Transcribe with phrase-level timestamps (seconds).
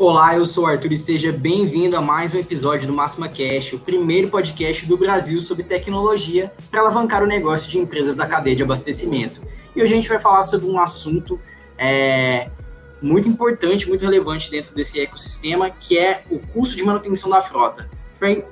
[0.00, 3.74] Olá, eu sou o Arthur e seja bem-vindo a mais um episódio do Máxima Cash,
[3.74, 8.56] o primeiro podcast do Brasil sobre tecnologia para alavancar o negócio de empresas da cadeia
[8.56, 9.42] de abastecimento.
[9.76, 11.38] E hoje a gente vai falar sobre um assunto
[11.76, 12.48] é,
[13.02, 17.86] muito importante, muito relevante dentro desse ecossistema, que é o custo de manutenção da frota.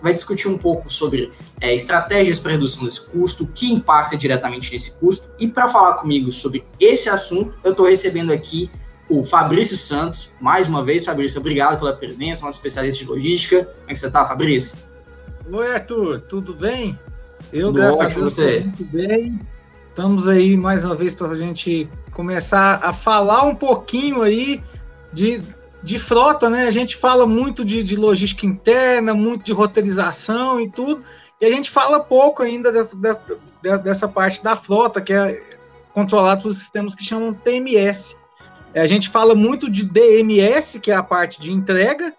[0.02, 4.70] Vai, discutir um pouco sobre é, estratégias para redução desse custo, o que impacta diretamente
[4.70, 5.30] nesse custo.
[5.38, 8.70] E para falar comigo sobre esse assunto, eu estou recebendo aqui
[9.08, 10.30] o Fabrício Santos.
[10.40, 13.64] Mais uma vez, Fabrício, obrigado pela presença, nosso especialista de logística.
[13.64, 14.78] Como é que você está, Fabrício?
[15.50, 16.98] Oi, Arthur, tudo bem?
[17.52, 18.60] Eu, tudo graças a Deus, você.
[18.60, 19.40] muito bem.
[19.88, 24.62] Estamos aí mais uma vez para a gente começar a falar um pouquinho aí
[25.12, 25.42] de,
[25.82, 26.68] de frota, né?
[26.68, 31.02] A gente fala muito de, de logística interna, muito de roteirização e tudo,
[31.40, 35.42] e a gente fala pouco ainda dessa, dessa, dessa parte da frota, que é
[35.92, 38.16] controlada por sistemas que chamam TMS.
[38.74, 42.14] A gente fala muito de DMS, que é a parte de entrega.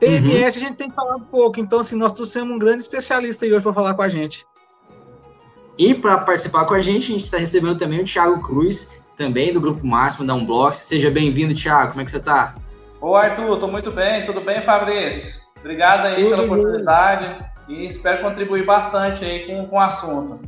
[0.00, 0.64] TMS uhum.
[0.64, 1.60] a gente tem que falar um pouco.
[1.60, 4.46] Então, assim, nós trouxemos um grande especialista aí hoje para falar com a gente.
[5.78, 9.52] E para participar com a gente, a gente está recebendo também o Thiago Cruz, também
[9.52, 10.78] do Grupo Máximo da Unblox.
[10.78, 11.90] Seja bem-vindo, Thiago.
[11.90, 12.54] Como é que você está?
[13.00, 13.54] Oi, Arthur.
[13.54, 14.24] Estou muito bem.
[14.24, 15.42] Tudo bem, Fabrício?
[15.58, 16.46] Obrigado aí Tudo pela bem.
[16.46, 20.40] oportunidade e espero contribuir bastante aí com, com o assunto.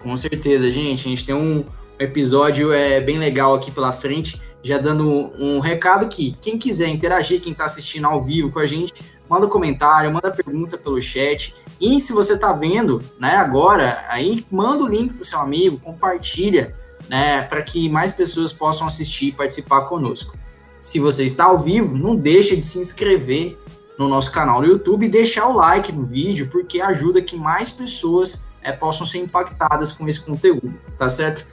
[0.00, 1.06] Com certeza, gente.
[1.06, 1.64] A gente tem um,
[1.98, 7.40] episódio é bem legal aqui pela frente, já dando um recado que quem quiser interagir,
[7.40, 8.94] quem está assistindo ao vivo com a gente,
[9.28, 11.54] manda comentário, manda pergunta pelo chat.
[11.80, 15.78] E se você está vendo, né, agora, aí manda o link para o seu amigo,
[15.78, 16.74] compartilha,
[17.08, 20.36] né, para que mais pessoas possam assistir e participar conosco.
[20.80, 23.58] Se você está ao vivo, não deixe de se inscrever
[23.98, 27.70] no nosso canal no YouTube e deixar o like no vídeo, porque ajuda que mais
[27.70, 31.46] pessoas é, possam ser impactadas com esse conteúdo, tá certo?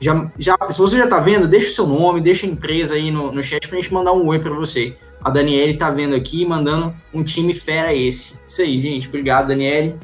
[0.00, 3.10] Já, já, se você já está vendo, deixa o seu nome, deixa a empresa aí
[3.10, 4.96] no, no chat para a gente mandar um oi para você.
[5.22, 8.38] A Daniele está vendo aqui, mandando um time fera esse.
[8.46, 9.08] Isso aí, gente.
[9.08, 9.98] Obrigado, Daniele.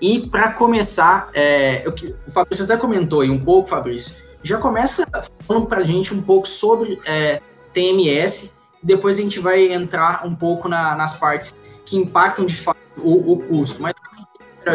[0.00, 1.94] E para começar, é, eu,
[2.26, 4.22] o Fabrício até comentou aí um pouco, Fabrício.
[4.42, 5.04] Já começa
[5.40, 7.40] falando para a gente um pouco sobre é,
[7.72, 8.54] TMS.
[8.80, 11.54] Depois a gente vai entrar um pouco na, nas partes
[11.84, 13.82] que impactam de fato o, o custo.
[13.82, 13.94] Mas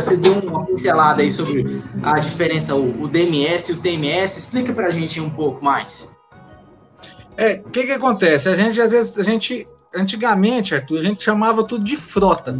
[0.02, 4.38] você deu uma pincelada aí sobre a diferença, o, o DMS e o TMS.
[4.38, 6.12] Explica para a gente um pouco mais.
[7.38, 8.48] É, o que que acontece?
[8.50, 12.58] A gente, às vezes, a gente, antigamente, Arthur, a gente chamava tudo de frota.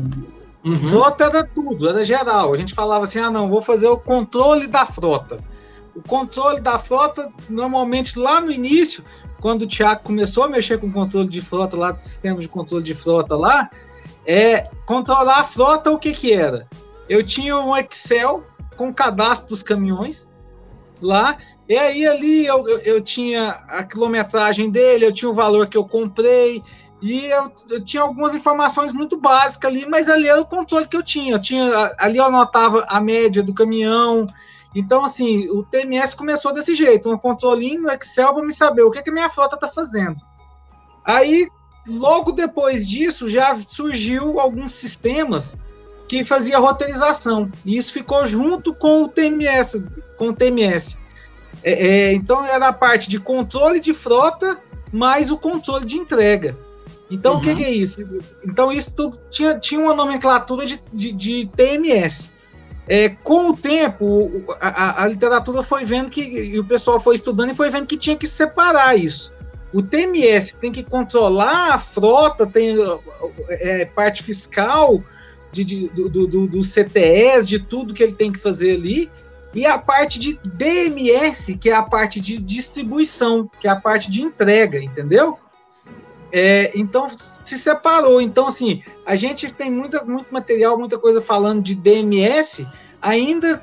[0.64, 0.90] Uhum.
[0.90, 2.54] Frota era tudo, era geral.
[2.54, 5.38] A gente falava assim, ah, não, vou fazer o controle da frota.
[5.96, 9.04] O controle da frota, normalmente, lá no início,
[9.40, 12.48] quando o Tiago começou a mexer com o controle de frota lá, do sistema de
[12.48, 13.70] controle de frota lá,
[14.26, 16.68] é controlar a frota, o que que era?
[17.10, 20.30] Eu tinha um Excel com cadastro dos caminhões
[21.02, 21.38] lá,
[21.68, 25.78] e aí ali eu, eu, eu, tinha a quilometragem dele, eu tinha o valor que
[25.78, 26.62] eu comprei,
[27.02, 30.96] e eu, eu, tinha algumas informações muito básicas ali, mas ali era o controle que
[30.96, 31.34] eu tinha.
[31.34, 34.26] Eu tinha ali eu anotava a média do caminhão.
[34.74, 38.90] Então, assim, o TMS começou desse jeito, um controlinho no Excel para me saber o
[38.92, 40.16] que, que a minha frota está fazendo.
[41.04, 41.50] Aí,
[41.88, 45.58] logo depois disso, já surgiu alguns sistemas
[46.14, 47.52] que fazia roteirização.
[47.66, 49.84] E isso ficou junto com o TMS.
[50.18, 50.98] Com o TMS.
[51.64, 56.56] É, é, então era a parte de controle de frota mais o controle de entrega.
[57.10, 57.40] Então uhum.
[57.40, 57.56] o que, uhum.
[57.56, 58.02] que, é isso?
[58.46, 58.92] Então isso
[59.32, 62.32] tinha, tinha uma nomenclatura de, de, de TMS.
[62.88, 67.52] É, com o tempo, a, a, literatura foi vendo que, e o pessoal foi estudando
[67.52, 69.32] e foi vendo que tinha que separar isso.
[69.74, 72.76] O TMS tem que controlar a frota, tem
[73.50, 75.02] é, parte fiscal,
[75.54, 79.10] de, de do, do, do CTS, de tudo que ele tem que fazer ali,
[79.54, 84.10] e a parte de DMS, que é a parte de distribuição, que é a parte
[84.10, 85.38] de entrega, entendeu?
[86.32, 87.08] É, então
[87.46, 88.20] se separou.
[88.20, 92.66] Então, assim, a gente tem muita, muito material, muita coisa falando de DMS,
[93.00, 93.62] ainda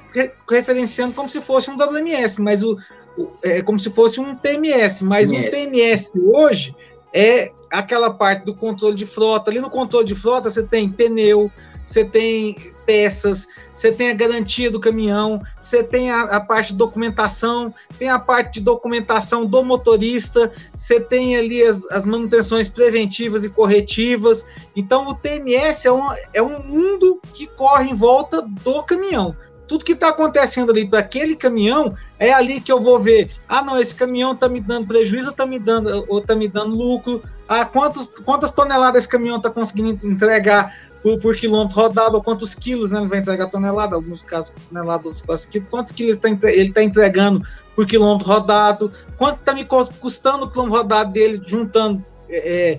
[0.49, 2.79] referenciando como se fosse um WMS, mas o,
[3.19, 5.49] o é como se fosse um TMS, mas TMS.
[5.49, 6.77] um TMS hoje
[7.13, 9.51] é aquela parte do controle de frota.
[9.51, 11.51] Ali no controle de frota você tem pneu,
[11.83, 12.57] você tem
[12.87, 18.09] peças, você tem a garantia do caminhão, você tem a, a, parte de documentação, tem
[18.09, 24.45] a parte de documentação do motorista, você tem ali as, as manutenções preventivas e corretivas.
[24.75, 29.37] Então, o TMS é um, é um mundo que corre em volta do caminhão
[29.71, 33.31] tudo que está acontecendo ali para aquele caminhão é ali que eu vou ver.
[33.49, 36.75] Ah, não, esse caminhão está me dando prejuízo está me dando ou tá me dando
[36.75, 37.23] lucro?
[37.49, 42.55] Ah, quantos, quantas toneladas esse caminhão está conseguindo entregar por, por, quilômetro rodado, ou quantos
[42.55, 45.23] quilos né, ele vai entregar tonelada, alguns casos toneladas,
[45.71, 47.43] quantos quilos tá ele está entregando
[47.75, 52.79] por quilômetro rodado, quanto está me custando o quilômetro rodado dele, juntando é,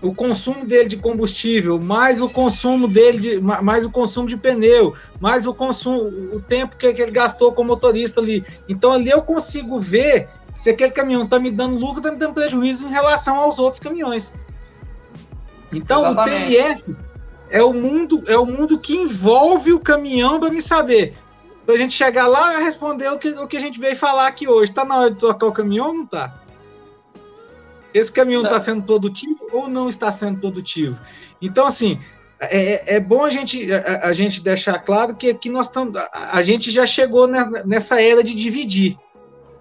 [0.00, 4.94] o consumo dele de combustível, mais o consumo dele de, mais o consumo de pneu,
[5.20, 8.44] mais o consumo, o tempo que, que ele gastou com o motorista ali.
[8.68, 12.34] Então ali eu consigo ver se aquele caminhão está me dando lucro, está me dando
[12.34, 14.32] prejuízo em relação aos outros caminhões.
[15.72, 16.44] Então Exatamente.
[16.44, 16.96] o TMS
[17.50, 21.14] é o mundo é o mundo que envolve o caminhão para me saber.
[21.64, 24.26] Para a gente chegar lá e responder o que, o que a gente veio falar
[24.26, 24.70] aqui hoje.
[24.70, 26.34] Está na hora de trocar o caminhão ou não está?
[27.92, 30.98] Esse caminhão está sendo produtivo ou não está sendo produtivo?
[31.40, 31.98] Então, assim,
[32.40, 35.96] é, é bom a gente, a, a, gente deixar claro que aqui nós estamos.
[35.96, 38.96] A, a gente já chegou nessa era de dividir.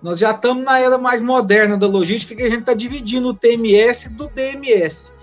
[0.02, 3.34] Nós já estamos na era mais moderna da logística, que a gente está dividindo o
[3.34, 5.14] TMS do DMS.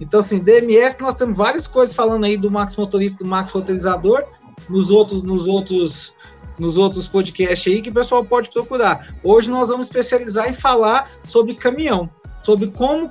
[0.00, 4.24] Então, assim, DMS, nós temos várias coisas falando aí do Max Motorista, do Max Roteirizador,
[4.68, 6.14] nos outros, nos outros,
[6.58, 9.14] nos outros podcasts aí que o pessoal pode procurar.
[9.22, 12.10] Hoje nós vamos especializar em falar sobre caminhão,
[12.42, 13.10] sobre como,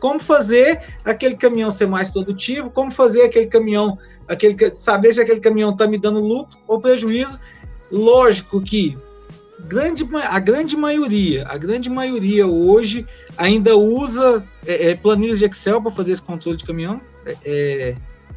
[0.00, 5.40] como fazer aquele caminhão ser mais produtivo, como fazer aquele caminhão, aquele, saber se aquele
[5.40, 7.38] caminhão está me dando lucro ou prejuízo.
[7.92, 8.96] Lógico que
[9.60, 13.06] grande, a grande maioria, a grande maioria hoje
[13.36, 17.00] ainda usa é, é, planilhas de Excel para fazer esse controle de caminhão.
[17.24, 17.96] É, é,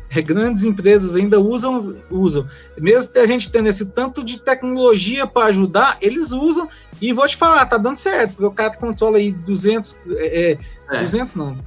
[0.10, 2.48] é, grandes empresas ainda usam, usam.
[2.78, 6.70] Mesmo a gente tendo esse tanto de tecnologia para ajudar, eles usam.
[7.02, 10.58] E vou te falar, tá dando certo, porque o cara controla aí 200, é,
[10.90, 11.58] 200 é, não,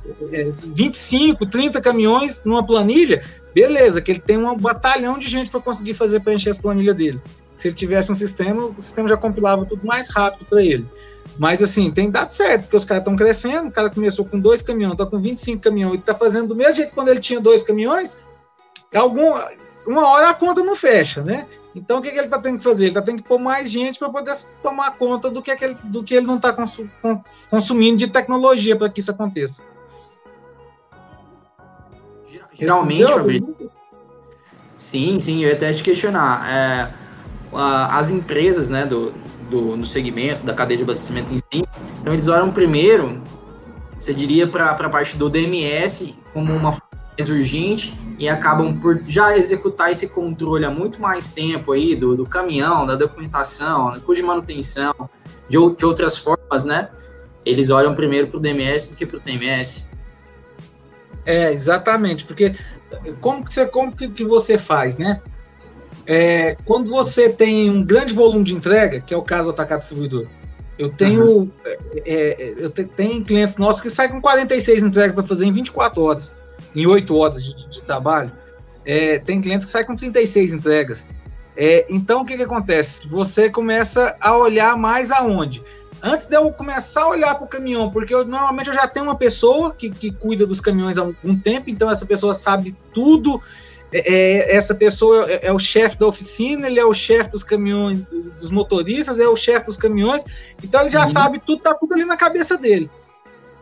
[0.75, 3.25] 25, 30 caminhões numa planilha,
[3.55, 7.21] beleza, que ele tem um batalhão de gente para conseguir fazer preencher as planilhas dele.
[7.61, 10.87] Se ele tivesse um sistema, o sistema já compilava tudo mais rápido para ele.
[11.39, 14.63] Mas assim, tem dado certo, porque os caras estão crescendo, o cara começou com dois
[14.63, 17.63] caminhões, está com 25 caminhões e está fazendo do mesmo jeito quando ele tinha dois
[17.63, 18.17] caminhões,
[18.95, 19.35] algum,
[19.87, 21.47] uma hora a conta não fecha, né?
[21.75, 22.85] Então o que, que ele está tendo que fazer?
[22.85, 26.03] Ele está tendo que pôr mais gente para poder tomar conta do que, aquele, do
[26.03, 26.57] que ele não está
[27.51, 29.63] consumindo de tecnologia para que isso aconteça.
[32.55, 33.71] Geralmente, Fabrício.
[34.79, 36.51] Sim, sim, eu ia até te questionar.
[36.51, 37.00] É,
[37.53, 39.13] as empresas né, do,
[39.51, 41.65] do, no segmento, da cadeia de abastecimento em si.
[42.01, 43.21] Então, eles olham primeiro,
[43.99, 46.73] você diria, para a parte do DMS como uma
[47.21, 52.17] mais urgente e acabam por já executar esse controle há muito mais tempo aí do,
[52.17, 54.95] do caminhão, da documentação, do custo de manutenção,
[55.49, 56.89] de, de outras formas, né?
[57.45, 59.87] Eles olham primeiro para o DMS do que para o TMS.
[61.25, 62.55] É, exatamente, porque
[63.21, 65.21] como que você, como que, que você faz, né?
[66.07, 69.81] É, quando você tem um grande volume de entrega, que é o caso do atacado
[69.81, 70.27] distribuidor,
[70.79, 71.51] eu tenho, uhum.
[72.07, 76.03] é, eu te, tenho clientes nossos que saem com 46 entregas para fazer em 24
[76.03, 76.35] horas,
[76.75, 78.33] em 8 horas de, de trabalho.
[78.85, 81.07] É, tem clientes que saem com 36 entregas.
[81.55, 83.07] É, então, o que, que acontece?
[83.09, 85.63] Você começa a olhar mais aonde?
[86.03, 89.05] Antes de eu começar a olhar para o caminhão, porque eu, normalmente eu já tenho
[89.05, 93.43] uma pessoa que, que cuida dos caminhões há algum tempo, então essa pessoa sabe tudo
[93.93, 97.43] é, é, essa pessoa é, é o chefe da oficina, ele é o chefe dos
[97.43, 98.03] caminhões,
[98.39, 100.25] dos motoristas, é o chefe dos caminhões,
[100.63, 101.07] então ele já uhum.
[101.07, 102.91] sabe tudo, tá tudo ali na cabeça dele.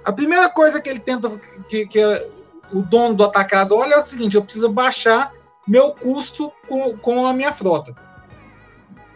[0.04, 1.30] A primeira coisa que ele tenta,
[1.68, 2.28] que, que é
[2.72, 5.32] o dono do atacado olha é o seguinte: eu preciso baixar
[5.66, 7.94] meu custo com, com a minha frota.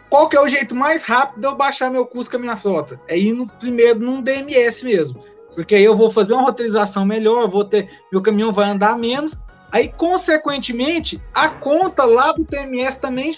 [0.09, 2.57] Qual que é o jeito mais rápido de eu baixar meu custo com a minha
[2.57, 2.99] frota?
[3.07, 5.23] É ir no, primeiro num DMS mesmo.
[5.55, 7.89] Porque aí eu vou fazer uma roteirização melhor, vou ter.
[8.11, 9.35] Meu caminhão vai andar menos
[9.73, 13.33] Aí, consequentemente, a conta lá do TMS também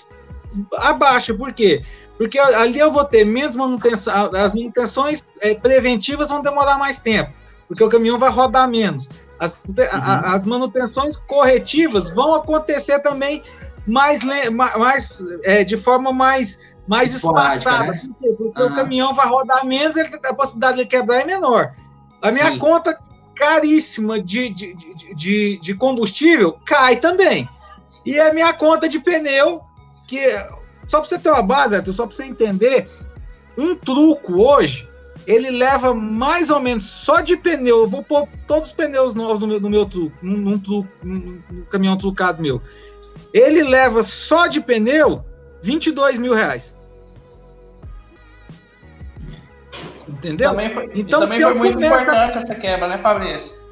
[0.73, 1.33] abaixa.
[1.33, 1.81] Por quê?
[2.17, 7.31] Porque ali eu vou ter menos manutenção, as manutenções é, preventivas vão demorar mais tempo,
[7.69, 9.09] porque o caminhão vai rodar menos.
[9.39, 9.75] As, uhum.
[9.89, 13.41] a, as manutenções corretivas vão acontecer também
[13.87, 17.93] mais, mais é, de forma mais, mais espaçada.
[17.93, 18.01] Né?
[18.01, 18.35] Por quê?
[18.37, 18.67] Porque uhum.
[18.67, 21.73] o caminhão vai rodar menos, ele, a possibilidade de quebrar é menor.
[22.21, 22.59] A minha Sim.
[22.59, 22.97] conta
[23.35, 24.73] caríssima de, de,
[25.15, 27.47] de, de, combustível cai também.
[28.05, 29.61] E a minha conta de pneu,
[30.07, 30.27] que
[30.87, 32.87] só para você ter uma base, Arthur, só para você entender,
[33.57, 34.87] um truco hoje,
[35.25, 37.81] ele leva mais ou menos só de pneu.
[37.81, 40.61] Eu vou pôr todos os pneus novos no meu, no meu truco, num, num,
[41.03, 42.61] num, num caminhão trucado meu.
[43.33, 45.23] Ele leva só de pneu
[45.61, 46.74] 22 mil reais.
[50.07, 50.51] Entendeu?
[50.51, 52.03] Também foi, então, se eu muito começa...
[52.03, 53.65] importante essa quebra, né, Fabrício?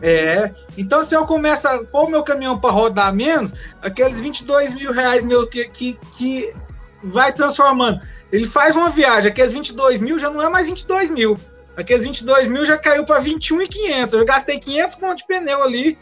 [0.00, 4.92] É, então se eu começo a pôr meu caminhão para rodar menos, aqueles 22 mil
[4.92, 6.54] reais meu que, que, que
[7.02, 8.00] vai transformando.
[8.30, 11.36] Ele faz uma viagem, aqueles 22 mil já não é mais 22 mil.
[11.76, 14.14] Aqueles 22 mil já caiu para 21,500.
[14.14, 15.98] Eu gastei 500 pontos de pneu ali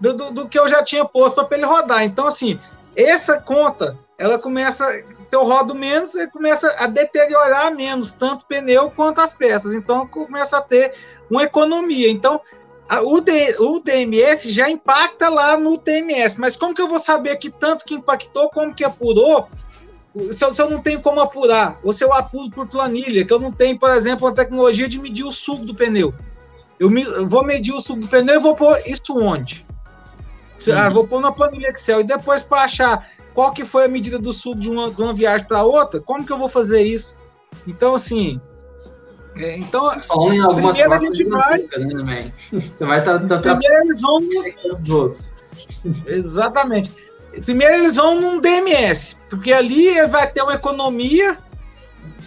[0.00, 2.02] do, do, do que eu já tinha posto para ele rodar.
[2.02, 2.58] Então, assim,
[2.96, 4.84] essa conta ela começa,
[5.20, 9.74] se eu rodo menos, ele começa a deteriorar menos, tanto o pneu quanto as peças.
[9.74, 10.94] Então, começa a ter
[11.30, 12.10] uma economia.
[12.10, 12.40] Então,
[13.04, 17.36] o, D, o DMS já impacta lá no TMS, mas como que eu vou saber
[17.36, 19.48] que tanto que impactou, como que apurou,
[20.32, 23.32] se eu, se eu não tenho como apurar, ou se eu apuro por planilha, que
[23.32, 26.12] eu não tenho, por exemplo, a tecnologia de medir o suco do pneu.
[26.80, 29.64] Eu, me, eu vou medir o suco do pneu e vou pôr isso onde?
[30.66, 30.76] Uhum.
[30.76, 33.08] Ah, vou pôr na planilha Excel e depois para achar
[33.38, 36.26] qual que foi a medida do suco de uma, de uma viagem para outra, como
[36.26, 37.14] que eu vou fazer isso?
[37.68, 38.40] Então, assim,
[39.36, 41.58] é, então, falando em algumas primeiro a gente vai.
[42.04, 43.20] Né, Você vai estar.
[43.20, 44.18] Tá, tá, primeiro eles vão.
[46.08, 46.90] Exatamente.
[47.44, 51.38] Primeiro eles vão num DMS, porque ali ele vai ter uma economia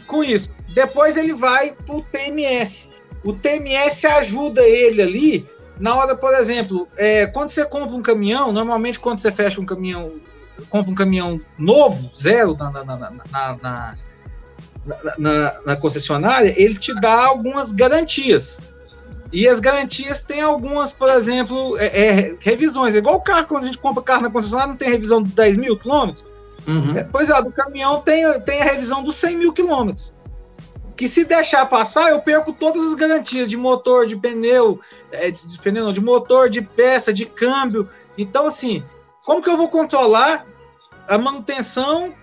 [0.08, 0.48] com isso.
[0.74, 2.90] Depois ele vai para o TMS.
[3.22, 8.54] O TMS ajuda ele ali na hora, por exemplo, é, quando você compra um caminhão,
[8.54, 10.14] normalmente quando você fecha um caminhão,
[10.70, 13.96] compra um caminhão novo, zero na, na,
[15.18, 18.60] na, na concessionária, ele te dá algumas garantias.
[19.32, 22.96] E as garantias têm algumas, por exemplo, é, é, revisões.
[22.96, 25.34] É igual o carro, quando a gente compra carro na concessionária, não tem revisão de
[25.34, 26.26] 10 mil quilômetros?
[26.68, 26.98] Uhum.
[26.98, 30.12] É, pois é, do caminhão tem, tem a revisão dos 100 mil quilômetros.
[30.98, 34.80] Que se deixar passar, eu perco todas as garantias de motor, de pneu,
[35.12, 37.88] é, de, de pneu não, de motor, de peça, de câmbio.
[38.18, 38.84] Então, assim,
[39.26, 40.46] como que eu vou controlar
[41.12, 42.14] a manutenção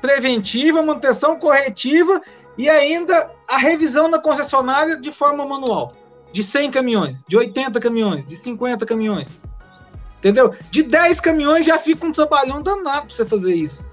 [0.00, 2.22] preventiva, manutenção corretiva
[2.56, 5.88] e ainda a revisão na concessionária de forma manual.
[6.32, 9.36] De 100 caminhões, de 80 caminhões, de 50 caminhões.
[10.18, 10.54] Entendeu?
[10.70, 13.88] De 10 caminhões já fica um trabalhão danado para você fazer isso.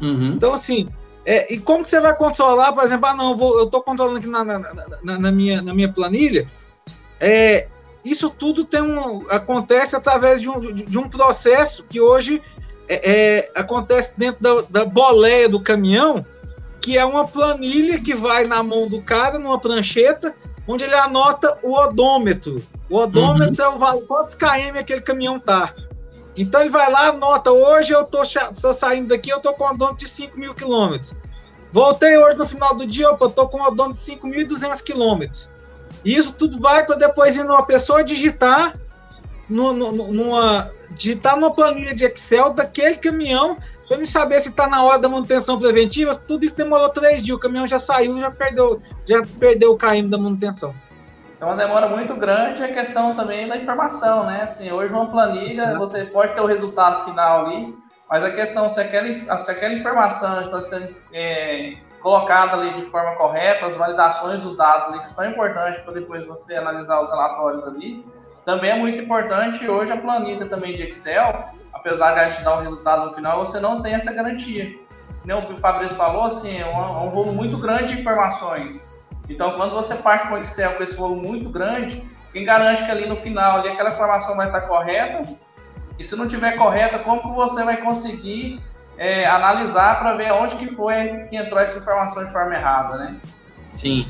[0.00, 0.34] Uhum.
[0.36, 0.88] Então, assim,
[1.24, 4.18] é, e como que você vai controlar, por exemplo, ah, não, vou, eu estou controlando
[4.18, 4.58] aqui na, na,
[5.02, 6.48] na, na, minha, na minha planilha.
[7.18, 7.66] É,
[8.04, 12.40] isso tudo tem um, acontece através de um, de, de um processo que hoje
[12.88, 16.24] é, é, acontece dentro da, da boleia do caminhão,
[16.80, 20.34] que é uma planilha que vai na mão do cara, numa prancheta,
[20.66, 22.62] onde ele anota o odômetro.
[22.88, 23.72] O odômetro uhum.
[23.72, 25.74] é o valor, quantos km aquele caminhão tá.
[26.36, 28.22] Então ele vai lá, anota, hoje eu tô,
[28.60, 31.14] tô saindo daqui, eu tô com um odômetro de 5 mil quilômetros.
[31.72, 35.48] Voltei hoje no final do dia, opa, eu tô com um odômetro de 5.200 quilômetros.
[36.04, 38.78] Isso tudo vai para depois ir numa pessoa digitar
[39.48, 43.56] no, numa, digitar numa planilha de Excel daquele caminhão
[43.88, 46.14] para me saber se está na hora da manutenção preventiva.
[46.14, 47.36] Tudo isso demorou três dias.
[47.36, 50.74] O caminhão já saiu, já perdeu, já perdeu o KM da manutenção.
[51.40, 54.40] É uma demora muito grande a questão também da informação, né?
[54.42, 55.78] Assim, hoje uma planilha, uhum.
[55.78, 57.76] você pode ter o resultado final ali,
[58.08, 63.16] mas a questão se aquela, se aquela informação está sendo é, colocada ali de forma
[63.16, 67.66] correta, as validações dos dados ali que são importantes para depois você analisar os relatórios
[67.66, 68.02] ali,
[68.46, 72.58] também é muito importante hoje a planilha também de Excel, apesar de a gente dar
[72.58, 74.72] um resultado no final, você não tem essa garantia.
[75.24, 78.80] Como o Fabrício falou, assim, é um, é um volume muito grande de informações.
[79.28, 82.90] Então, quando você parte com o Excel com esse volume muito grande, quem garante que
[82.90, 85.28] ali no final ali, aquela informação vai estar correta?
[85.98, 88.60] E se não tiver correta, como que você vai conseguir
[88.96, 93.16] é, analisar para ver onde que foi que entrou essa informação de forma errada, né?
[93.74, 94.06] Sim,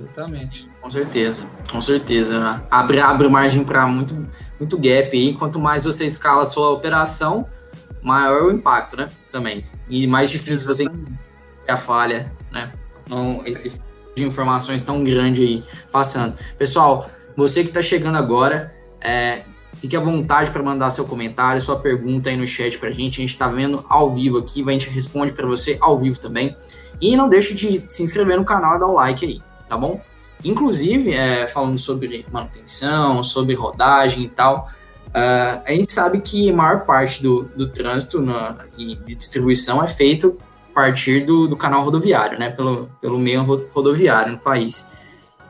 [0.00, 0.71] exatamente.
[0.82, 2.66] Com certeza, com certeza.
[2.68, 5.32] Abre, abre margem para muito, muito gap aí.
[5.34, 7.46] Quanto mais você escala a sua operação,
[8.02, 9.08] maior o impacto, né?
[9.30, 9.62] Também.
[9.88, 10.84] E mais difícil você
[11.68, 12.72] a falha, né?
[13.08, 13.80] Não, esse
[14.14, 16.36] de informações tão grande aí passando.
[16.58, 19.42] Pessoal, você que está chegando agora, é,
[19.76, 23.20] fique à vontade para mandar seu comentário, sua pergunta aí no chat para a gente.
[23.20, 26.56] A gente está vendo ao vivo aqui, a gente responde para você ao vivo também.
[27.00, 30.00] E não deixe de se inscrever no canal e dar o like aí, tá bom?
[30.44, 34.68] Inclusive, é, falando sobre manutenção, sobre rodagem e tal,
[35.08, 39.82] uh, a gente sabe que a maior parte do, do trânsito na, e de distribuição
[39.82, 40.36] é feito
[40.70, 44.86] a partir do, do canal rodoviário, né, pelo, pelo meio rodoviário no país.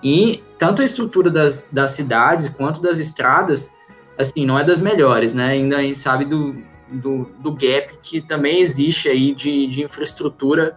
[0.03, 3.71] E tanto a estrutura das, das cidades quanto das estradas,
[4.19, 5.51] assim, não é das melhores, né?
[5.51, 6.57] Ainda a gente sabe do,
[6.91, 10.77] do, do gap que também existe aí de, de infraestrutura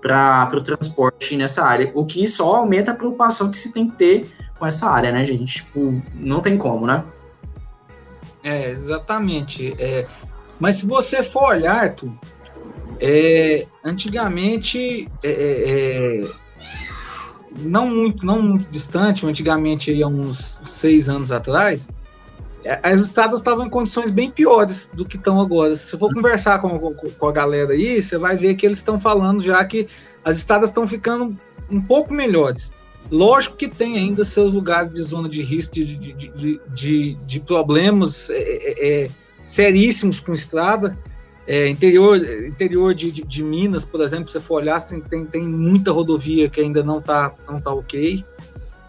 [0.00, 3.96] para o transporte nessa área, o que só aumenta a preocupação que se tem que
[3.96, 5.56] ter com essa área, né, gente?
[5.56, 7.04] Tipo, não tem como, né?
[8.42, 9.74] É, exatamente.
[9.78, 10.06] É,
[10.58, 12.12] mas se você for olhar, Arthur,
[13.00, 16.30] é, antigamente, é, é, é,
[17.60, 21.88] não, muito, não muito distante, antigamente, aí, há uns seis anos atrás,
[22.82, 25.74] as estradas estavam em condições bem piores do que estão agora.
[25.74, 28.78] Se você for conversar com, com, com, a galera aí, você vai ver que eles
[28.78, 29.88] estão falando já que
[30.24, 31.36] as estradas estão ficando
[31.70, 32.72] um pouco melhores.
[33.10, 37.40] Lógico que tem ainda seus lugares de zona de risco, de, de, de, de, de
[37.40, 39.10] problemas é, é, é,
[39.42, 40.98] seríssimos com estrada.
[41.46, 45.24] É, interior interior de, de, de, Minas, por exemplo, se você for olhar, tem, tem,
[45.24, 48.22] tem muita rodovia que ainda não está não tá ok.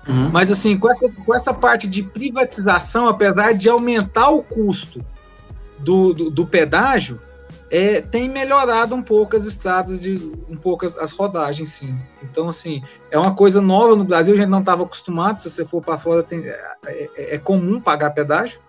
[0.10, 0.32] Uhum.
[0.32, 5.06] Mas assim, com essa, com essa parte de privatização, apesar de aumentar o custo
[5.78, 7.22] do, do, do pedágio,
[7.70, 10.16] é, tem melhorado um pouco as estradas, de
[10.50, 11.96] um pouco as, as, rodagens, sim.
[12.24, 15.40] Então, assim, é uma coisa nova no Brasil, a gente não estava acostumado.
[15.40, 18.60] Se você for para fora, tem, é, é, é, comum pagar pedágio.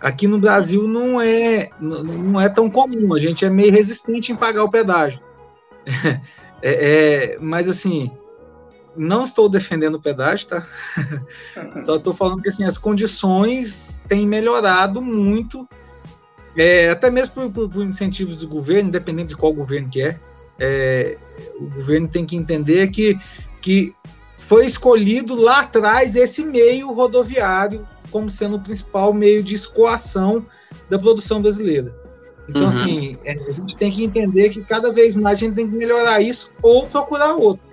[0.00, 4.36] Aqui no Brasil não é, não é tão comum, a gente é meio resistente em
[4.36, 5.20] pagar o pedágio.
[6.66, 8.10] É, é, mas, assim,
[8.96, 10.66] não estou defendendo o pedágio, tá?
[11.84, 15.68] Só estou falando que assim, as condições têm melhorado muito,
[16.56, 20.18] é, até mesmo por, por, por, incentivos do governo, independente de qual governo que é.
[20.58, 21.18] é.
[21.56, 23.18] O governo tem que entender que,
[23.60, 23.92] que
[24.38, 30.46] foi escolhido lá atrás esse meio rodoviário como sendo o principal meio de escoação
[30.88, 31.92] da produção brasileira.
[32.48, 32.68] Então, uhum.
[32.68, 35.74] assim, é, a gente tem que entender que cada vez mais a gente tem que
[35.74, 37.63] melhorar isso ou procurar outro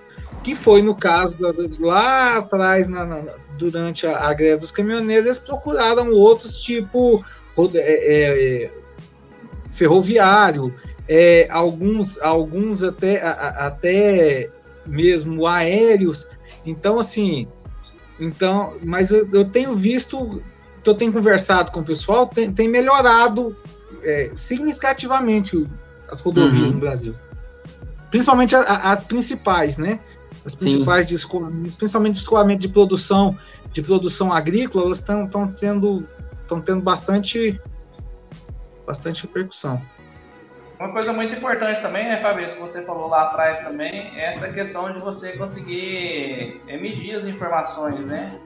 [0.43, 1.37] que foi no caso
[1.79, 3.23] lá atrás, na, na,
[3.57, 7.23] durante a, a, greve dos caminhoneiros, eles procuraram outros tipo
[7.75, 8.71] é, é, é,
[9.71, 10.73] ferroviário,
[11.07, 14.49] é, alguns, alguns até, a, até
[14.85, 16.27] mesmo aéreos.
[16.65, 17.47] Então, assim,
[18.19, 20.41] então, mas eu, eu tenho visto,
[20.85, 23.55] eu tenho conversado com o pessoal, tem, tem melhorado
[24.03, 25.67] é, significativamente
[26.09, 26.73] as rodovias uhum.
[26.75, 27.13] no Brasil.
[28.09, 29.99] Principalmente as principais, né?
[30.45, 33.37] As principais de escoamento, principalmente de escoamento de produção,
[33.71, 36.07] de produção agrícola, elas estão tendo,
[36.41, 37.59] estão tendo bastante,
[38.85, 39.81] bastante repercussão.
[40.79, 44.51] Uma coisa muito importante também, né, Fabrício, que você falou lá atrás também, é essa
[44.51, 48.39] questão de você conseguir é, medir as informações, né?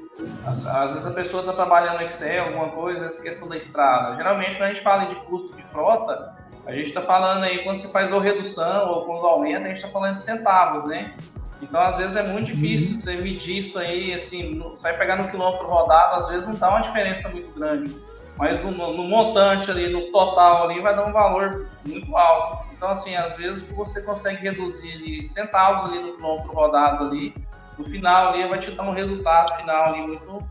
[0.46, 4.18] Às, às vezes a pessoa está trabalhando no Excel, alguma coisa, essa questão da estrada.
[4.18, 6.36] Geralmente, quando a gente fala de custo de frota,
[6.66, 9.78] a gente está falando aí, quando se faz ou redução ou quando aumenta, a gente
[9.78, 11.14] está falando de centavos, né?
[11.62, 13.02] Então, às vezes, é muito difícil uhum.
[13.02, 16.82] você medir isso aí, assim, vai pegar no quilômetro rodado, às vezes não dá uma
[16.82, 17.96] diferença muito grande.
[18.38, 22.66] Mas no, no, montante ali, no total ali, vai dar um valor muito alto.
[22.74, 27.34] Então, assim, às vezes você consegue reduzir ali, centavos ali no quilômetro rodado ali,
[27.78, 30.44] no final ali vai te dar um resultado final ali muito,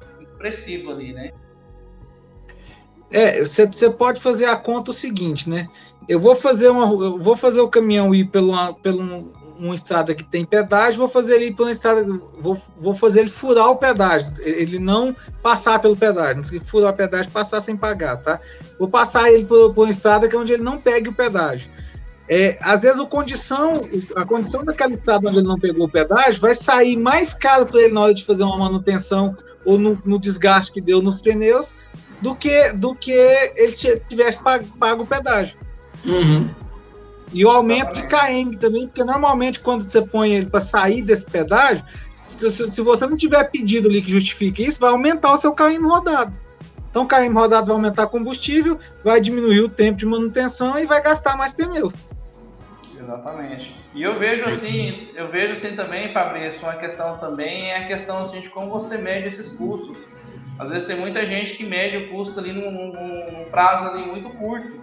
[0.44, 1.30] expressivo ali, né?
[3.10, 5.66] É, você pode fazer a conta o seguinte, né?
[6.08, 10.44] Eu vou fazer uma, vou fazer o caminhão ir pelo, pelo uma estrada que tem
[10.44, 12.04] pedágio, vou fazer ele por uma estrada,
[12.40, 16.96] vou, vou fazer ele furar o pedágio, ele não passar pelo pedágio, não furar o
[16.96, 18.40] pedágio passar sem pagar, tá?
[18.78, 21.70] Vou passar ele por, por uma estrada que é onde ele não pegue o pedágio.
[22.26, 23.82] É, às vezes a condição,
[24.16, 27.82] a condição daquela estrada onde ele não pegou o pedágio vai sair mais caro para
[27.82, 31.74] ele na hora de fazer uma manutenção ou no, no, desgaste que deu nos pneus
[32.22, 33.72] do que do que ele
[34.08, 35.58] tivesse pago, pago o pedágio.
[36.06, 36.48] Uhum.
[37.34, 41.26] E o aumento de KM também, porque normalmente quando você põe ele para sair desse
[41.26, 41.84] pedágio,
[42.28, 45.84] se, se, você não tiver pedido ali que justifique isso, vai aumentar o seu KM
[45.84, 46.32] rodado.
[46.88, 51.02] Então, o KM rodado vai aumentar combustível, vai diminuir o tempo de manutenção e vai
[51.02, 51.92] gastar mais pneu.
[52.96, 53.76] Exatamente.
[53.92, 58.22] E eu vejo assim, eu vejo assim também, Fabrício, uma questão também é a questão
[58.22, 59.98] assim, de como você mede esses custos.
[60.56, 64.06] Às vezes tem muita gente que mede o custo ali num, num, num prazo ali
[64.06, 64.80] muito curto.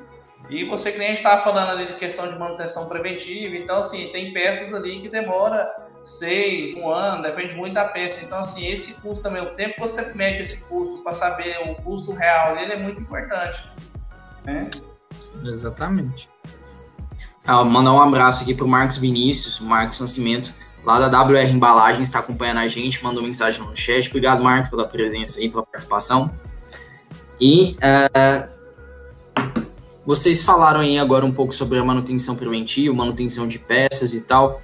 [0.52, 4.74] E você, cliente, estava falando ali de questão de manutenção preventiva, então, assim, tem peças
[4.74, 8.22] ali que demora seis, um ano, depende muito da peça.
[8.22, 11.76] Então, assim, esse custo também, o tempo que você mede esse custo para saber o
[11.82, 13.62] custo real dele é muito importante.
[14.44, 14.70] Né?
[15.46, 16.28] Exatamente.
[17.46, 21.50] Ah, mandar um abraço aqui para o Marcos Vinícius, o Marcos Nascimento, lá da WR
[21.50, 24.10] Embalagens, está acompanhando a gente, mandou mensagem no chat.
[24.10, 26.30] Obrigado, Marcos, pela presença e pela participação.
[27.40, 28.61] E uh,
[30.06, 34.62] vocês falaram aí agora um pouco sobre a manutenção preventiva, manutenção de peças e tal,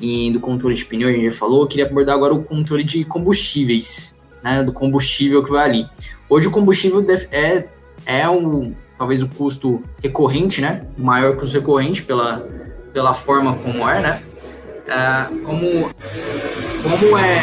[0.00, 1.62] e do controle de pneu, a gente já falou.
[1.62, 5.88] Eu queria abordar agora o controle de combustíveis, né, do combustível que vai ali.
[6.28, 7.66] Hoje o combustível é,
[8.06, 12.48] é um, talvez o custo recorrente, né, o maior custo recorrente pela,
[12.92, 14.22] pela forma como é, né,
[14.88, 15.90] uh, como,
[16.82, 17.40] como é,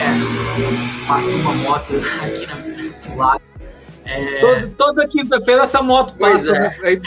[1.08, 3.42] passou uma moto aqui na, do lado,
[4.06, 4.40] é...
[4.40, 6.58] Todo, toda quinta-feira essa moto pois passa.
[6.84, 7.00] É.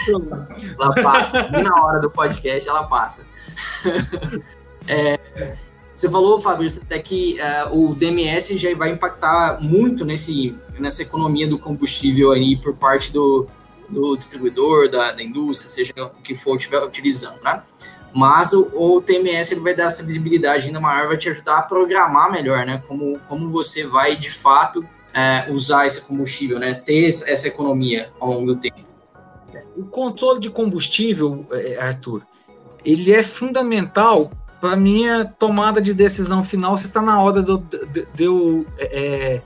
[0.78, 1.48] ela passa.
[1.56, 3.24] E na hora do podcast ela passa.
[4.86, 5.18] é,
[5.94, 7.38] você falou, Fabrício, até que
[7.70, 13.12] uh, o DMS já vai impactar muito nesse, nessa economia do combustível aí por parte
[13.12, 13.46] do,
[13.88, 17.62] do distribuidor, da, da indústria, seja o que for estiver utilizando, né?
[18.14, 21.62] Mas o, o TMS ele vai dar essa visibilidade ainda maior, vai te ajudar a
[21.62, 22.82] programar melhor, né?
[22.86, 24.84] Como, como você vai de fato
[25.18, 26.74] é, usar esse combustível, né?
[26.74, 28.78] Ter essa economia ao longo do tempo.
[29.76, 32.22] O controle de combustível, é, Arthur,
[32.84, 38.06] ele é fundamental para minha tomada de decisão final se está na hora de, de,
[38.14, 39.40] de eu é,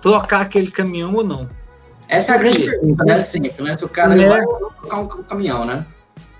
[0.00, 1.46] trocar aquele caminhão ou não.
[2.08, 3.20] Essa é a grande pergunta, né?
[3.20, 3.76] Sempre, né?
[3.76, 4.26] Se o cara é.
[4.26, 5.86] vai trocar um caminhão, né?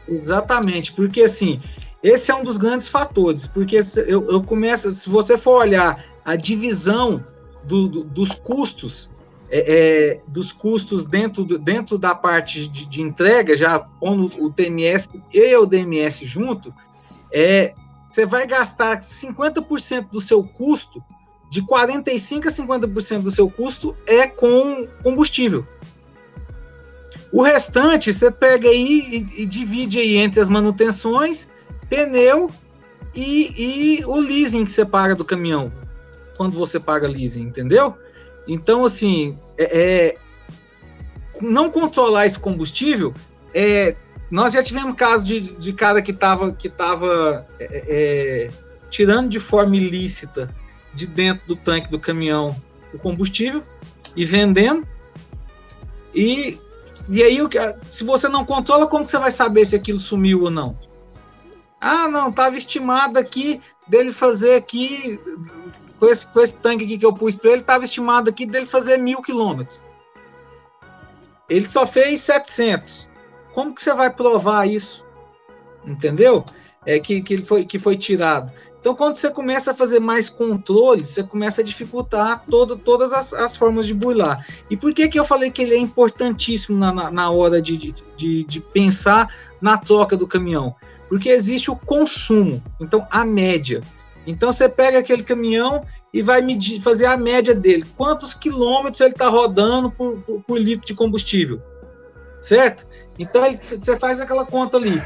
[0.08, 1.60] Exatamente, porque assim,
[2.02, 6.34] esse é um dos grandes fatores, porque eu, eu começo, se você for olhar a
[6.34, 7.22] divisão
[7.64, 9.10] do, do, dos custos,
[9.50, 14.52] é, é, dos custos dentro, do, dentro da parte de, de, entrega, já pondo o
[14.52, 16.72] TMS e o DMS junto,
[17.32, 17.74] é,
[18.10, 21.02] você vai gastar 50% do seu custo,
[21.50, 25.66] de 45% a 50% do seu custo é com combustível.
[27.32, 31.48] O restante você pega aí e, e divide aí entre as manutenções,
[31.88, 32.50] pneu
[33.14, 35.72] e, e, o leasing que você paga do caminhão,
[36.40, 37.98] quando você paga leasing, entendeu?
[38.48, 40.16] Então, assim, é, é
[41.38, 43.12] não controlar esse combustível,
[43.52, 43.94] é,
[44.30, 48.50] nós já tivemos casos de, de cara que estava que tava, é, é,
[48.88, 50.48] tirando de forma ilícita
[50.94, 52.56] de dentro do tanque do caminhão
[52.94, 53.62] o combustível
[54.16, 54.88] e vendendo.
[56.14, 56.58] E,
[57.06, 57.38] e aí,
[57.90, 60.74] se você não controla, como você vai saber se aquilo sumiu ou não?
[61.80, 65.18] Ah, não, estava estimado aqui dele fazer aqui,
[65.98, 68.66] com esse, com esse tanque aqui que eu pus para ele, estava estimado aqui dele
[68.66, 69.80] fazer mil quilômetros.
[71.48, 73.08] Ele só fez 700.
[73.52, 75.04] Como que você vai provar isso?
[75.84, 76.44] Entendeu?
[76.86, 78.52] É que, que, foi, que foi tirado.
[78.80, 83.34] Então, quando você começa a fazer mais controle, você começa a dificultar todo, todas as,
[83.34, 84.46] as, formas de burlar.
[84.70, 87.76] E por que, que eu falei que ele é importantíssimo na, na, na hora de,
[87.76, 90.74] de, de, pensar na troca do caminhão?
[91.10, 93.82] Porque existe o consumo, então a média.
[94.24, 97.84] Então você pega aquele caminhão e vai medir, fazer a média dele.
[97.96, 101.60] Quantos quilômetros ele está rodando por, por, por litro de combustível?
[102.40, 102.86] Certo?
[103.18, 105.02] Então você faz aquela conta ali.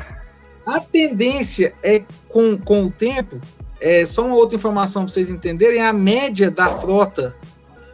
[0.66, 3.40] A tendência é, com, com o tempo,
[3.80, 7.34] é, só uma outra informação para vocês entenderem, a média da frota,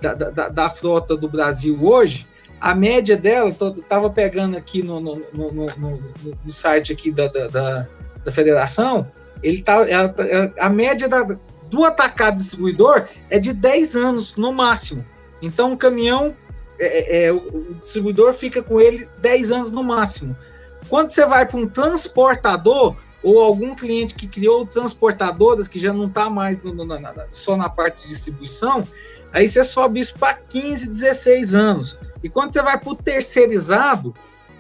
[0.03, 2.27] da, da, da frota do Brasil hoje,
[2.61, 6.03] a média dela, estava pegando aqui no, no, no, no,
[6.45, 7.89] no site aqui da, da, da,
[8.25, 9.11] da federação,
[9.43, 10.25] ele tá, ela, tá,
[10.59, 11.23] a média da,
[11.71, 15.05] do atacado distribuidor é de 10 anos no máximo.
[15.41, 16.37] Então, o caminhão,
[16.79, 20.37] é, é, é o distribuidor fica com ele 10 anos no máximo.
[20.89, 26.07] Quando você vai para um transportador, ou algum cliente que criou transportadoras que já não
[26.07, 28.87] está mais no, no, na, só na parte de distribuição,
[29.33, 31.99] aí você sobe isso para 15, 16 anos.
[32.23, 34.15] E quando você vai para o terceirizado,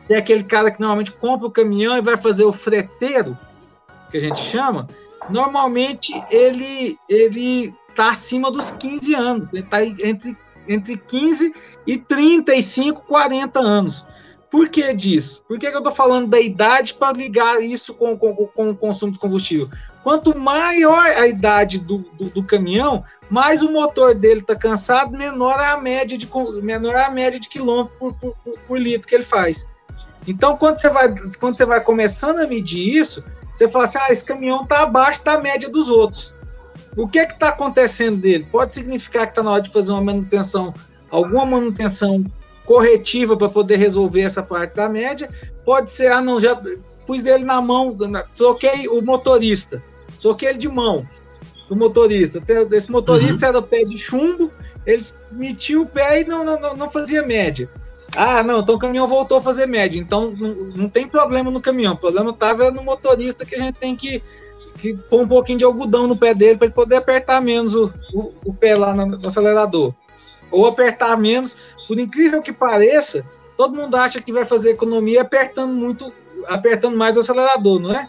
[0.06, 3.36] que é aquele cara que normalmente compra o caminhão e vai fazer o freteiro,
[4.10, 4.86] que a gente chama,
[5.28, 10.36] normalmente ele ele está acima dos 15 anos, ele está entre,
[10.68, 11.54] entre 15
[11.86, 14.04] e 35, 40 anos.
[14.50, 15.44] Por que disso?
[15.46, 18.76] Por que, que eu estou falando da idade para ligar isso com, com, com, o
[18.76, 19.70] consumo de combustível?
[20.02, 25.60] Quanto maior a idade do, do, do caminhão, mais o motor dele está cansado, menor
[25.60, 26.28] a média de,
[26.62, 29.68] menor a média de quilômetro por, por, por, por litro que ele faz.
[30.26, 33.24] Então, quando você, vai, quando você vai começando a medir isso,
[33.60, 36.34] você fala assim: ah, esse caminhão está abaixo da média dos outros.
[36.96, 38.46] O que é que está acontecendo dele?
[38.50, 40.74] Pode significar que está na hora de fazer uma manutenção,
[41.10, 42.24] alguma manutenção
[42.64, 45.28] corretiva para poder resolver essa parte da média.
[45.64, 46.58] Pode ser, ah, não, já
[47.06, 47.96] pus ele na mão,
[48.34, 49.82] troquei o motorista,
[50.20, 51.06] troquei ele de mão,
[51.68, 52.42] o motorista.
[52.72, 53.56] Esse motorista uhum.
[53.56, 54.50] era pé de chumbo,
[54.86, 57.68] ele metia o pé e não, não, não fazia média.
[58.16, 59.98] Ah, não, então o caminhão voltou a fazer média.
[59.98, 61.94] Então não, não tem problema no caminhão.
[61.94, 64.22] O problema estava no motorista que a gente tem que,
[64.78, 67.92] que pôr um pouquinho de algodão no pé dele para ele poder apertar menos o,
[68.12, 69.94] o, o pé lá no, no, acelerador.
[70.50, 73.24] Ou apertar menos por incrível que pareça,
[73.56, 76.12] todo mundo acha que vai fazer economia apertando muito,
[76.48, 78.08] apertando mais o acelerador, não é?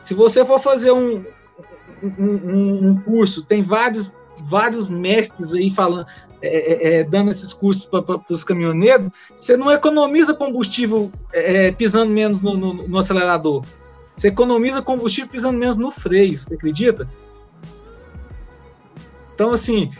[0.00, 1.24] Se você for fazer um,
[2.02, 4.12] um, um curso, tem vários,
[4.48, 6.06] vários mestres aí falando,
[6.40, 11.72] é, é, é dando esses cursos para os caminhoneiros, você não economiza combustível é, é,
[11.72, 13.64] pisando menos no, no, no, acelerador.
[14.16, 17.08] Você economiza combustível pisando menos no freio, você acredita?
[19.34, 19.90] Então, assim,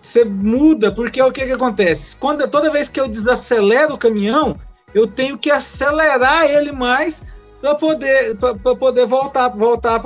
[0.00, 2.18] você muda, porque o que, que acontece?
[2.18, 4.56] Quando, toda vez que eu desacelero o caminhão,
[4.94, 7.22] eu tenho que acelerar ele mais
[7.60, 8.36] para poder,
[8.78, 10.00] poder voltar, voltar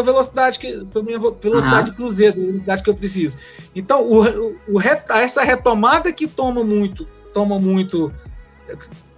[0.00, 1.96] a velocidade que pra minha velocidade uhum.
[1.96, 3.38] cruzeiro, a velocidade que eu preciso.
[3.74, 8.12] Então, o, o, essa retomada que toma muito, toma muito,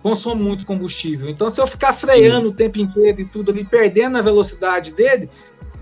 [0.03, 1.29] consome muito combustível.
[1.29, 2.53] Então, se eu ficar freando Sim.
[2.53, 5.31] o tempo inteiro e tudo ali, perdendo a velocidade dele,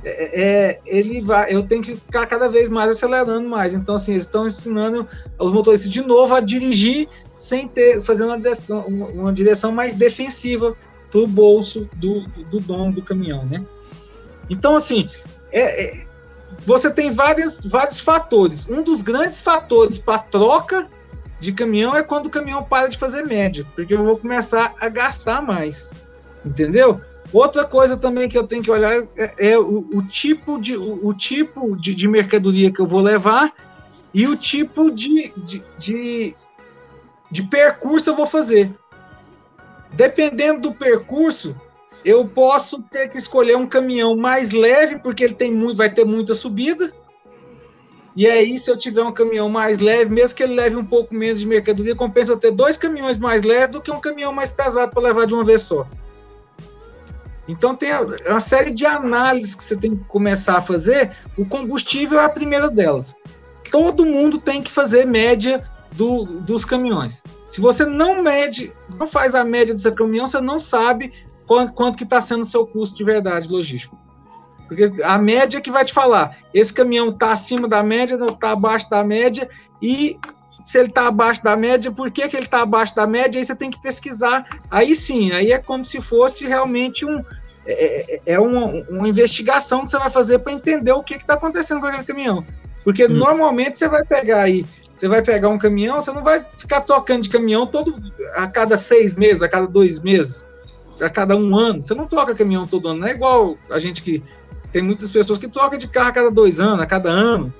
[0.03, 3.75] é, é, ele vai, eu tenho que ficar cada vez mais acelerando mais.
[3.75, 5.07] Então, assim, eles estão ensinando
[5.39, 7.09] os motoristas de novo a dirigir
[7.39, 8.35] sem ter, fazendo
[8.69, 10.77] uma, uma direção mais defensiva
[11.11, 13.65] para o bolso do, do dono do caminhão, né?
[14.51, 15.09] Então, assim,
[15.53, 16.07] é, é,
[16.67, 18.69] você tem vários, vários fatores.
[18.69, 20.89] Um dos grandes fatores para troca
[21.39, 24.89] de caminhão é quando o caminhão para de fazer média, porque eu vou começar a
[24.89, 25.91] gastar mais,
[26.45, 27.01] entendeu?
[27.33, 31.07] Outra coisa também que eu tenho que olhar é, é o, o, tipo, de, o,
[31.07, 33.55] o tipo de, de, mercadoria que eu vou levar
[34.13, 36.35] e o tipo de, de, de,
[37.31, 38.71] de percurso eu vou fazer.
[39.93, 41.55] Dependendo do percurso,
[42.05, 46.05] eu posso ter que escolher um caminhão mais leve, porque ele tem muito, vai ter
[46.05, 46.93] muita subida,
[48.17, 51.15] e aí, se eu tiver um caminhão mais leve, mesmo que ele leve um pouco
[51.15, 54.51] menos de mercadoria, compensa eu ter dois caminhões mais leves do que um caminhão mais
[54.51, 55.87] pesado para levar de uma vez só.
[57.47, 57.91] Então tem
[58.27, 61.17] uma série de análises que você tem que começar a fazer.
[61.37, 63.15] O combustível é a primeira delas.
[63.71, 67.23] Todo mundo tem que fazer média do, dos caminhões.
[67.49, 71.13] Se você não mede, não faz a média do seu caminhão, você não sabe
[71.51, 73.99] quanto, quanto que está sendo o seu custo de verdade logístico.
[74.69, 78.53] Porque a média que vai te falar, esse caminhão está acima da média, não está
[78.53, 79.49] abaixo da média,
[79.83, 80.17] e
[80.65, 83.41] se ele está abaixo da média, por que, que ele está abaixo da média?
[83.41, 84.47] Aí você tem que pesquisar.
[84.71, 87.19] Aí sim, aí é como se fosse realmente um,
[87.67, 91.35] é, é, é uma, uma, investigação que você vai fazer para entender o que está
[91.35, 92.47] acontecendo com aquele caminhão.
[92.85, 93.09] Porque hum.
[93.09, 97.23] normalmente você vai pegar aí, você vai pegar um caminhão, você não vai ficar trocando
[97.23, 98.01] de caminhão todo
[98.37, 100.47] a cada seis meses, a cada dois meses,
[101.01, 101.81] a cada um ano.
[101.81, 103.01] Você não troca caminhão todo ano.
[103.01, 104.23] Não é igual a gente que
[104.73, 107.53] tem muitas pessoas que trocam de carro a cada dois anos, a cada ano.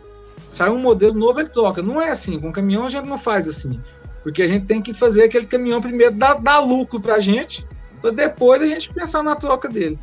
[0.51, 1.83] Sai um modelo novo, ele troca.
[1.83, 2.39] Não é assim.
[2.41, 3.81] Com caminhão a gente não faz assim.
[4.23, 7.67] Porque a gente tem que fazer aquele caminhão primeiro dar, dar lucro para a gente,
[8.01, 9.99] para depois a gente pensar na troca dele.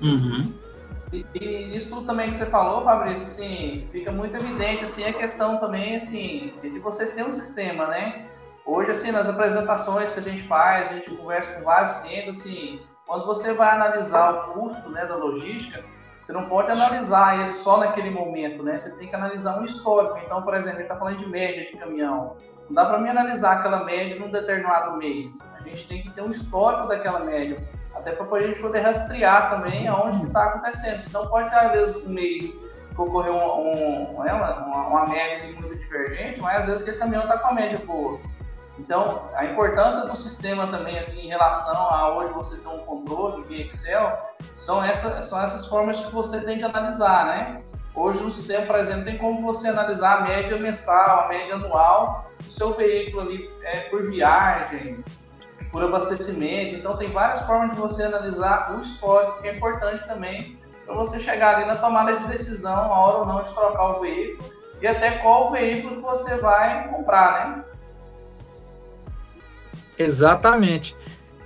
[0.00, 0.52] Uhum.
[1.12, 5.12] E, e, isso tudo também que você falou, Fabrício, assim, fica muito evidente assim, a
[5.12, 8.26] questão também assim, de você ter um sistema, né?
[8.66, 12.80] Hoje, assim, nas apresentações que a gente faz, a gente conversa com vários clientes, assim,
[13.06, 15.84] quando você vai analisar o custo né, da logística,
[16.20, 18.76] você não pode analisar ele só naquele momento, né?
[18.76, 20.18] Você tem que analisar um histórico.
[20.24, 22.36] Então, por exemplo, ele está falando de média de caminhão.
[22.68, 25.38] Não dá para mim analisar aquela média num determinado mês.
[25.56, 27.62] A gente tem que ter um histórico daquela média,
[27.94, 31.04] até para a gente poder rastrear também aonde que está acontecendo.
[31.04, 35.52] Senão pode ter, às vezes, um mês que ocorreu um, um, né, uma, uma média
[35.52, 38.18] muito divergente, mas às vezes aquele caminhão está com a média boa.
[38.78, 43.42] Então, a importância do sistema também, assim, em relação a hoje você ter um controle
[43.44, 44.20] via Excel,
[44.54, 47.62] são, essa, são essas formas que você tem de analisar, né?
[47.94, 52.30] Hoje no sistema, por exemplo, tem como você analisar a média mensal, a média anual
[52.42, 55.02] do seu veículo ali é, por viagem,
[55.72, 56.76] por abastecimento.
[56.76, 61.18] Então, tem várias formas de você analisar o histórico, que é importante também para você
[61.18, 64.86] chegar ali na tomada de decisão, a hora ou não de trocar o veículo e
[64.86, 67.64] até qual veículo que você vai comprar, né?
[69.98, 70.96] Exatamente.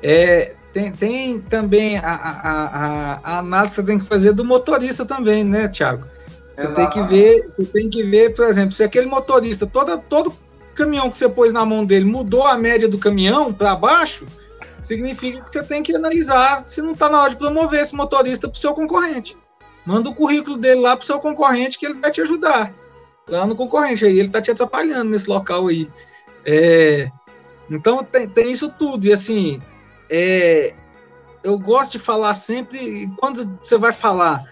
[0.03, 4.45] É, tem, tem também a, a, a, a, análise que você tem que fazer do
[4.45, 6.05] motorista também, né, Thiago?
[6.53, 10.35] Você tem que ver, você tem que ver, por exemplo, se aquele motorista, toda, todo
[10.75, 14.27] caminhão que você pôs na mão dele mudou a média do caminhão para baixo,
[14.81, 18.49] significa que você tem que analisar se não está na hora de promover esse motorista
[18.49, 19.37] para o seu concorrente.
[19.85, 22.73] Manda o currículo dele lá para o seu concorrente que ele vai te ajudar.
[23.29, 25.89] Lá no concorrente, aí ele está te atrapalhando nesse local aí.
[26.45, 27.11] É,
[27.71, 29.07] então tem, tem isso tudo.
[29.07, 29.61] E assim,
[30.11, 30.75] é,
[31.43, 34.43] eu gosto de falar sempre, quando você vai falar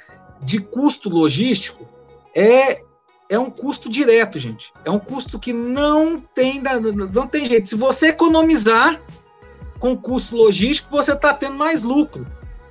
[0.41, 1.87] de custo logístico,
[2.35, 2.83] é,
[3.29, 4.73] é um custo direto, gente.
[4.85, 6.63] É um custo que não tem,
[7.13, 7.69] não tem jeito.
[7.69, 9.01] Se você economizar
[9.79, 12.27] com custo logístico, você está tendo mais lucro.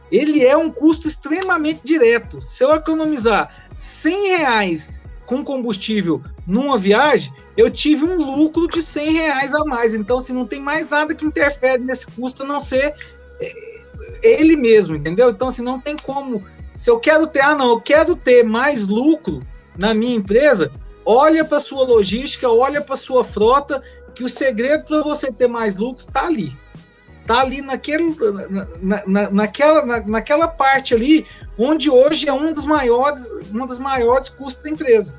[0.10, 2.42] Ele é um custo extremamente direto.
[2.42, 4.90] Se eu economizar 100 reais
[5.28, 9.94] com combustível numa viagem, eu tive um lucro de 100 reais a mais.
[9.94, 12.96] Então, se assim, não tem mais nada que interfere nesse custo, a não ser
[13.42, 13.84] eh,
[14.24, 15.30] ele mesmo, entendeu?
[15.30, 16.44] Então, se assim, não tem como.
[16.74, 19.46] Se eu quero ter, ah, não, eu quero ter mais lucro
[19.78, 20.72] na minha empresa,
[21.06, 23.84] olha para sua logística, olha para sua frota,
[24.16, 26.56] que o segredo para você ter mais lucro está ali.
[27.28, 28.16] Está ali naquele,
[28.80, 31.26] na, na, naquela, na, naquela parte ali,
[31.58, 35.14] onde hoje é um dos maiores, uma das maiores custos da empresa.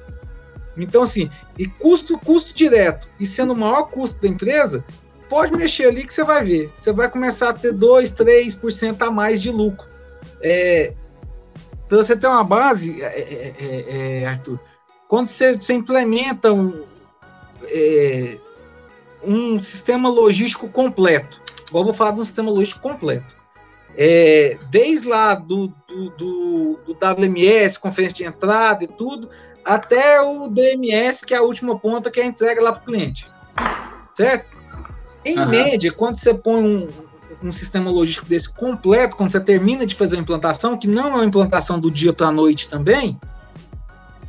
[0.75, 4.83] Então, assim, e custo, custo direto, e sendo o maior custo da empresa,
[5.29, 6.73] pode mexer ali que você vai ver.
[6.79, 9.87] Você vai começar a ter 2, 3% a mais de lucro.
[10.41, 10.95] É,
[11.91, 14.59] você ter uma base, é, é, é, é Arthur,
[15.07, 16.87] quando você, você implementa um,
[17.65, 18.39] é,
[19.23, 23.37] um sistema logístico completo, vou falar de um sistema logístico completo,
[23.97, 29.29] é, desde lá do, do, do, do, WMS, conferência de entrada e tudo,
[29.65, 32.85] até o DMS, que é a última ponta, que é a entrega lá para o
[32.85, 33.27] cliente.
[34.15, 34.57] Certo?
[35.25, 35.49] Em uhum.
[35.49, 36.89] média, quando você põe um,
[37.43, 41.15] um sistema logístico desse completo, quando você termina de fazer a implantação, que não é
[41.17, 43.19] uma implantação do dia para a noite também,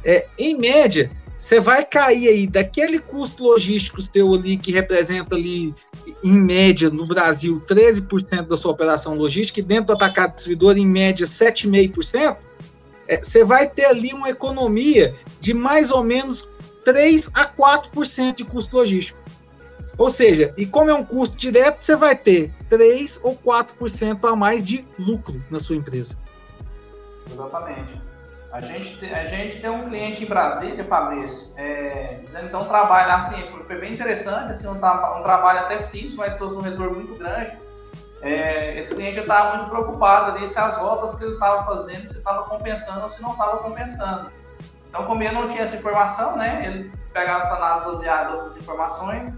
[0.04, 5.74] é, em média, você vai cair aí daquele custo logístico seu ali, que representa ali,
[6.22, 10.86] em média, no Brasil, 13% da sua operação logística, e dentro do atacado distribuidor, em
[10.86, 12.36] média, 7,5%,
[13.08, 16.48] é, você vai ter ali uma economia de mais ou menos
[16.84, 19.18] 3 a 4% de custo logístico.
[19.98, 24.36] Ou seja, e como é um custo direto, você vai ter 3 ou 4% a
[24.36, 26.18] mais de lucro na sua empresa.
[27.32, 28.09] Exatamente.
[28.52, 33.40] A gente, a gente tem um cliente em Brasília, Fabrício, é, dizendo então trabalho assim,
[33.68, 37.58] foi, bem interessante, assim, um, um, trabalho até simples, mas trouxe um retorno muito grande.
[38.22, 42.18] É, esse cliente estava muito preocupado ali se as rotas que ele estava fazendo, se
[42.18, 44.32] estava compensando ou se não estava compensando.
[44.90, 49.32] Então, como ele não tinha essa informação, né, ele pegava essa análise baseada outras informações,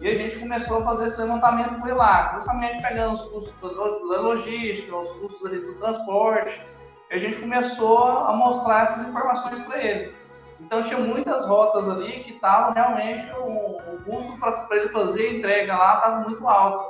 [0.00, 4.20] e a gente começou a fazer esse levantamento por lá, justamente pegando os custos da
[4.20, 6.62] logística, os custos ali do transporte.
[7.10, 10.14] E a gente começou a mostrar essas informações para ele.
[10.60, 15.32] Então tinha muitas rotas ali que estavam realmente o, o custo para ele fazer a
[15.32, 16.84] entrega lá estava muito alto.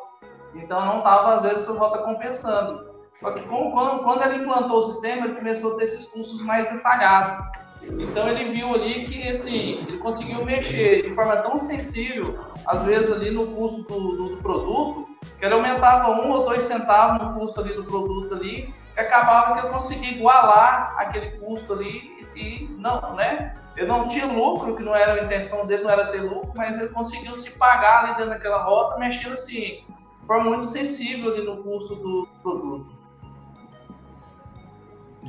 [0.55, 2.89] Então não estava às vezes essa rota compensando.
[3.21, 6.71] Só que quando, quando ele implantou o sistema, ele começou a ter esses custos mais
[6.71, 7.47] detalhados.
[7.83, 13.11] Então ele viu ali que assim, ele conseguiu mexer de forma tão sensível, às vezes
[13.11, 15.05] ali no custo do, do, do produto,
[15.39, 19.55] que ele aumentava um ou dois centavos no custo ali do produto ali, que acabava
[19.55, 23.55] que ele conseguia igualar aquele custo ali e, e não, né?
[23.77, 26.77] Ele não tinha lucro, que não era a intenção dele, não era ter lucro, mas
[26.77, 29.85] ele conseguiu se pagar ali dentro daquela rota, mexendo assim,
[30.21, 32.99] de forma muito sensível ali no custo do produto.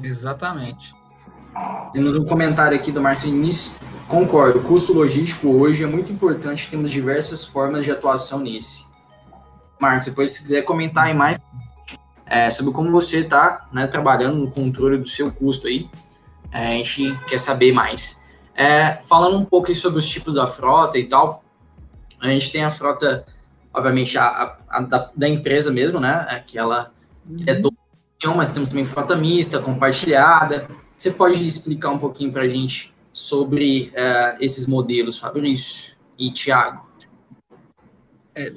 [0.02, 0.92] Exatamente.
[1.92, 3.72] Temos um comentário aqui do Marcinho Início.
[4.08, 8.88] Concordo, o custo logístico hoje é muito importante, temos diversas formas de atuação nesse.
[9.80, 11.39] Marcos, depois se quiser comentar aí mais
[12.30, 15.90] é, sobre como você está né, trabalhando no controle do seu custo aí,
[16.52, 18.22] é, a gente quer saber mais.
[18.56, 21.44] É, falando um pouco sobre os tipos da frota e tal,
[22.22, 23.26] a gente tem a frota,
[23.74, 26.92] obviamente, a, a, a da, da, empresa mesmo, né, é que ela
[27.28, 27.44] é uhum.
[27.48, 27.80] é todo
[28.36, 33.94] mas temos também frota mista, compartilhada, você pode explicar um pouquinho para a gente sobre
[33.96, 36.86] uh, esses modelos, Fabrício e Tiago?
[38.36, 38.54] É,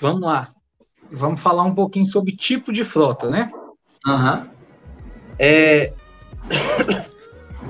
[0.00, 0.54] vamos lá.
[1.12, 3.52] Vamos falar um pouquinho sobre tipo de frota, né?
[4.06, 4.46] Uhum.
[5.38, 5.92] É,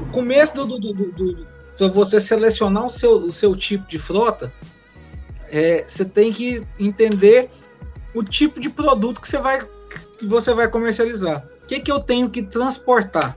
[0.01, 3.99] o começo do, do, do, do para você selecionar o seu, o seu tipo de
[3.99, 4.53] frota,
[5.49, 7.51] é, você tem que entender
[8.15, 9.67] o tipo de produto que você vai,
[10.19, 13.37] que você vai comercializar que, que eu tenho que transportar?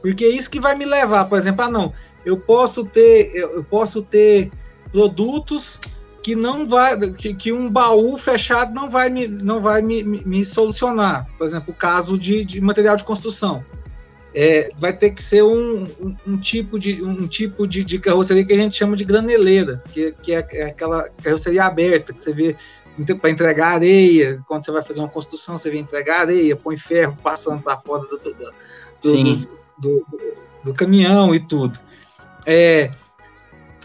[0.00, 1.92] Porque é isso que vai me levar, por exemplo, ah, não,
[2.24, 4.50] eu posso ter, eu posso ter
[4.90, 5.80] produtos
[6.22, 10.22] que não vai, que, que um baú fechado não vai me, não vai me, me,
[10.24, 11.26] me solucionar.
[11.36, 13.64] Por exemplo, o caso de, de material de construção.
[14.34, 18.42] É, vai ter que ser um, um, um tipo, de, um tipo de, de, carroceria
[18.42, 22.32] que a gente chama de graneleira, que, que é, é aquela carroceria aberta, que você
[22.32, 22.56] vê
[23.20, 27.16] para entregar areia, quando você vai fazer uma construção, você vem entregar areia, põe ferro
[27.22, 28.34] passando para fora do, do,
[29.02, 30.06] do, do,
[30.64, 31.78] do, caminhão e tudo.
[32.46, 32.90] É,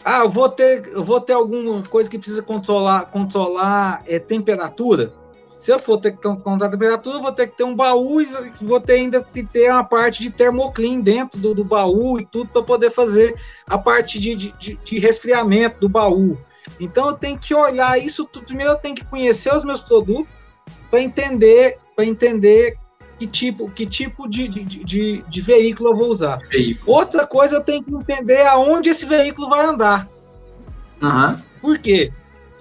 [0.10, 5.12] ah, eu vou ter, eu vou ter alguma coisa que precisa controlar, controlar é, temperatura.
[5.54, 8.22] Se eu for ter que controlar a temperatura, eu vou ter que ter um baú
[8.22, 8.26] e
[8.62, 12.50] vou ter ainda que ter uma parte de termoclean dentro do, do baú e tudo
[12.50, 13.36] para poder fazer
[13.68, 16.38] a parte de, de, de resfriamento do baú.
[16.80, 18.46] Então eu tenho que olhar isso tudo.
[18.46, 20.32] Primeiro eu tenho que conhecer os meus produtos
[20.90, 22.78] para entender, para entender
[23.18, 26.38] que tipo, que tipo de, de, de, de veículo eu vou usar.
[26.50, 26.98] Veículo.
[26.98, 30.08] Outra coisa eu tenho que entender aonde esse veículo vai andar.
[31.02, 31.38] Uhum.
[31.62, 32.12] Por quê?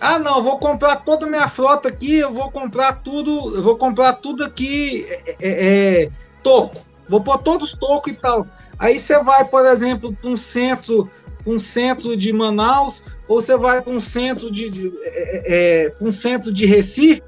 [0.01, 3.63] Ah, não, eu vou comprar toda a minha frota aqui, eu vou comprar tudo, eu
[3.63, 6.11] vou comprar tudo aqui é, é, é
[6.43, 6.85] toco.
[7.09, 8.47] Vou pôr todos toco e tal.
[8.79, 11.11] Aí você vai, por exemplo, para um centro,
[11.47, 16.13] um centro de Manaus, ou você vai para um centro de, de é, é, um
[16.13, 17.23] centro de Recife,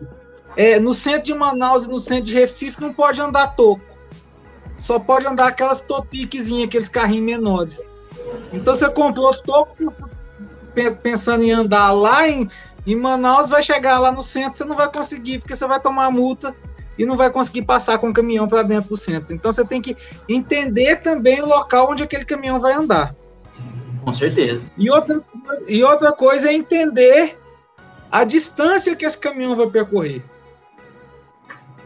[0.57, 3.83] é, no centro de Manaus e no centro de Recife não pode andar toco.
[4.81, 7.83] Só pode andar aquelas topiquezinhas, aqueles carrinhos menores.
[8.53, 9.93] Então você comprou toco
[11.03, 12.49] pensando em andar lá em,
[12.87, 16.11] em Manaus, vai chegar lá no centro, você não vai conseguir, porque você vai tomar
[16.11, 16.55] multa
[16.97, 19.35] e não vai conseguir passar com o caminhão para dentro do centro.
[19.35, 19.97] Então você tem que
[20.29, 23.15] entender também o local onde aquele caminhão vai andar.
[24.05, 24.63] Com certeza.
[24.77, 25.21] E outra,
[25.67, 27.39] e outra coisa é entender
[28.11, 30.23] a distância que esse caminhão vai percorrer.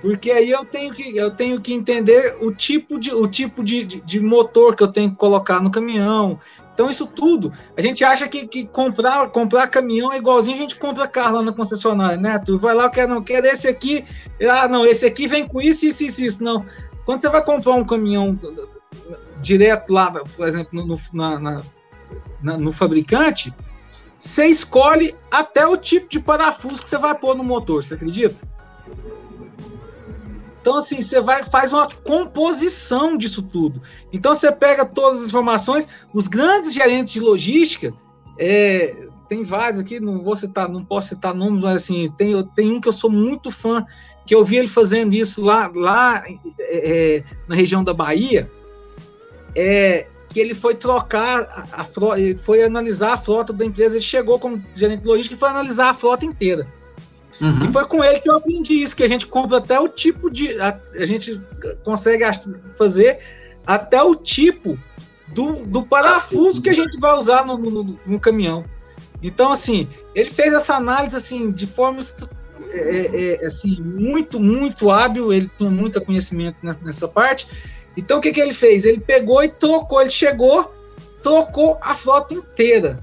[0.03, 3.85] Porque aí eu tenho que, eu tenho que entender o tipo, de, o tipo de,
[3.85, 6.41] de, de motor que eu tenho que colocar no caminhão,
[6.75, 10.75] Então, isso tudo, a gente acha que, que comprar, comprar caminhão é igualzinho a gente
[10.75, 12.37] compra carro lá na concessionária, né?
[12.41, 14.05] Tu vai lá, eu quero, não, quero esse aqui,
[14.51, 16.43] ah, não, esse aqui vem com isso, isso, isso, isso.
[16.43, 16.67] Não.
[17.05, 18.37] Quando você vai comprar um caminhão
[19.41, 21.63] direto lá, por exemplo, no, na, na,
[22.43, 23.55] na, no fabricante,
[24.19, 28.51] você escolhe até o tipo de parafuso que você vai pôr no motor, você acredita?
[30.63, 33.83] Então, assim, você vai faz uma composição disso tudo.
[34.13, 37.93] Então, você pega todas as informações, os grandes gerentes de logística,
[38.39, 42.71] é, tem vários aqui, não vou citar, não posso citar nomes, mas assim, tem, tem
[42.71, 43.85] um que eu sou muito fã,
[44.25, 46.23] que eu vi ele fazendo isso lá, lá
[46.61, 48.49] é, é na região da Bahia,
[49.57, 54.39] é que ele foi trocar a, a foi analisar a frota da empresa, ele chegou
[54.39, 56.67] como gerente de logística e foi analisar a frota inteira.
[57.41, 57.65] Uhum.
[57.65, 60.31] E foi com ele que eu aprendi isso, que a gente compra até o tipo
[60.31, 60.61] de.
[60.61, 61.41] A, a gente
[61.85, 62.25] consegue
[62.77, 63.19] fazer
[63.67, 64.79] até o tipo
[65.29, 68.65] do, do parafuso que a gente vai usar no, no, no caminhão.
[69.23, 72.01] Então, assim, ele fez essa análise assim de forma
[72.71, 77.47] é, é, é, assim, muito, muito hábil, ele tem muito conhecimento nessa, nessa parte.
[77.97, 78.85] Então, o que, que ele fez?
[78.85, 80.75] Ele pegou e trocou, ele chegou,
[81.23, 82.99] trocou a frota inteira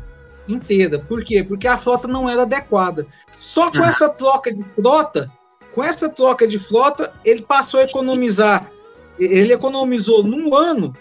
[0.54, 1.00] inteira.
[1.00, 1.44] Por quê?
[1.44, 3.06] Porque a frota não era adequada.
[3.38, 5.32] Só com essa troca de frota,
[5.74, 8.72] com essa troca de frota, ele passou a economizar,
[9.18, 10.94] ele economizou num ano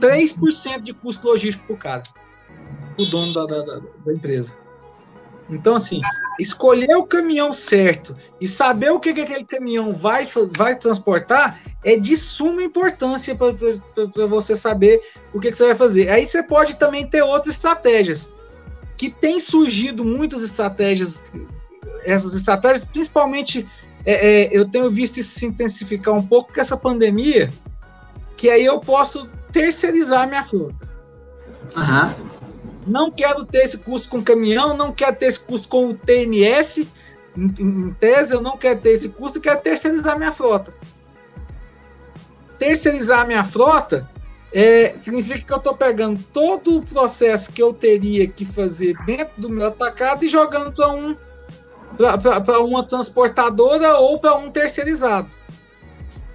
[0.00, 2.02] 3% de custo logístico para o cara,
[2.98, 3.62] o dono da, da,
[4.04, 4.54] da, empresa.
[5.50, 6.00] Então, assim,
[6.38, 11.96] escolher o caminhão certo e saber o que, que aquele caminhão vai, vai transportar é
[11.96, 15.02] de suma importância para você saber
[15.34, 16.08] o que, que você vai fazer.
[16.08, 18.30] Aí você pode também ter outras estratégias
[19.00, 21.22] que tem surgido muitas estratégias,
[22.04, 23.66] essas estratégias, principalmente
[24.04, 27.50] é, é, eu tenho visto isso se intensificar um pouco com essa pandemia,
[28.36, 30.86] que aí eu posso terceirizar minha frota.
[31.74, 32.14] Uhum.
[32.86, 36.86] Não quero ter esse custo com caminhão, não quero ter esse custo com o TMS,
[37.34, 40.74] em, em tese, eu não quero ter esse custo, quero terceirizar minha frota.
[42.58, 44.06] Terceirizar minha frota
[44.52, 49.40] é, significa que eu estou pegando todo o processo que eu teria que fazer dentro
[49.40, 51.16] do meu atacado e jogando para um
[52.60, 55.28] uma transportadora ou para um terceirizado.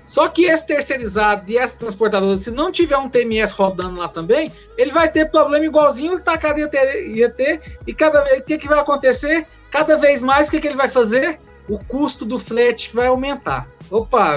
[0.06, 4.52] Só que esse terceirizado e essa transportadora, se não tiver um TMS rodando lá também,
[4.78, 8.44] ele vai ter problema igualzinho o atacado ia ter, ia ter e cada vez o
[8.44, 9.48] que, que vai acontecer?
[9.72, 11.40] Cada vez mais o que, que ele vai fazer?
[11.68, 13.68] O custo do frete vai aumentar.
[13.90, 14.36] Opa,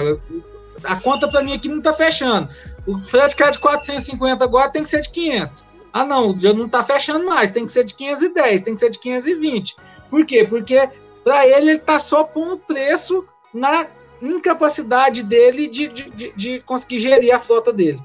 [0.83, 2.49] a conta para mim aqui não está fechando.
[2.89, 5.67] O frete que é de 450 agora tem que ser de 500.
[5.93, 8.89] Ah, não, já não está fechando mais, tem que ser de 510, tem que ser
[8.89, 9.75] de 520.
[10.09, 10.45] Por quê?
[10.47, 10.89] Porque
[11.23, 13.23] para ele ele está só pondo preço
[13.53, 13.87] na
[14.21, 17.99] incapacidade dele de, de, de, conseguir gerir a frota dele.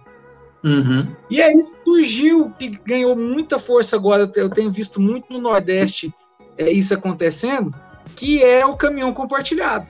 [0.62, 1.14] Uhum.
[1.30, 1.54] E aí
[1.84, 6.14] surgiu, que ganhou muita força agora, eu tenho visto muito no Nordeste
[6.56, 7.74] é, isso acontecendo,
[8.14, 9.86] que é o caminhão compartilhado.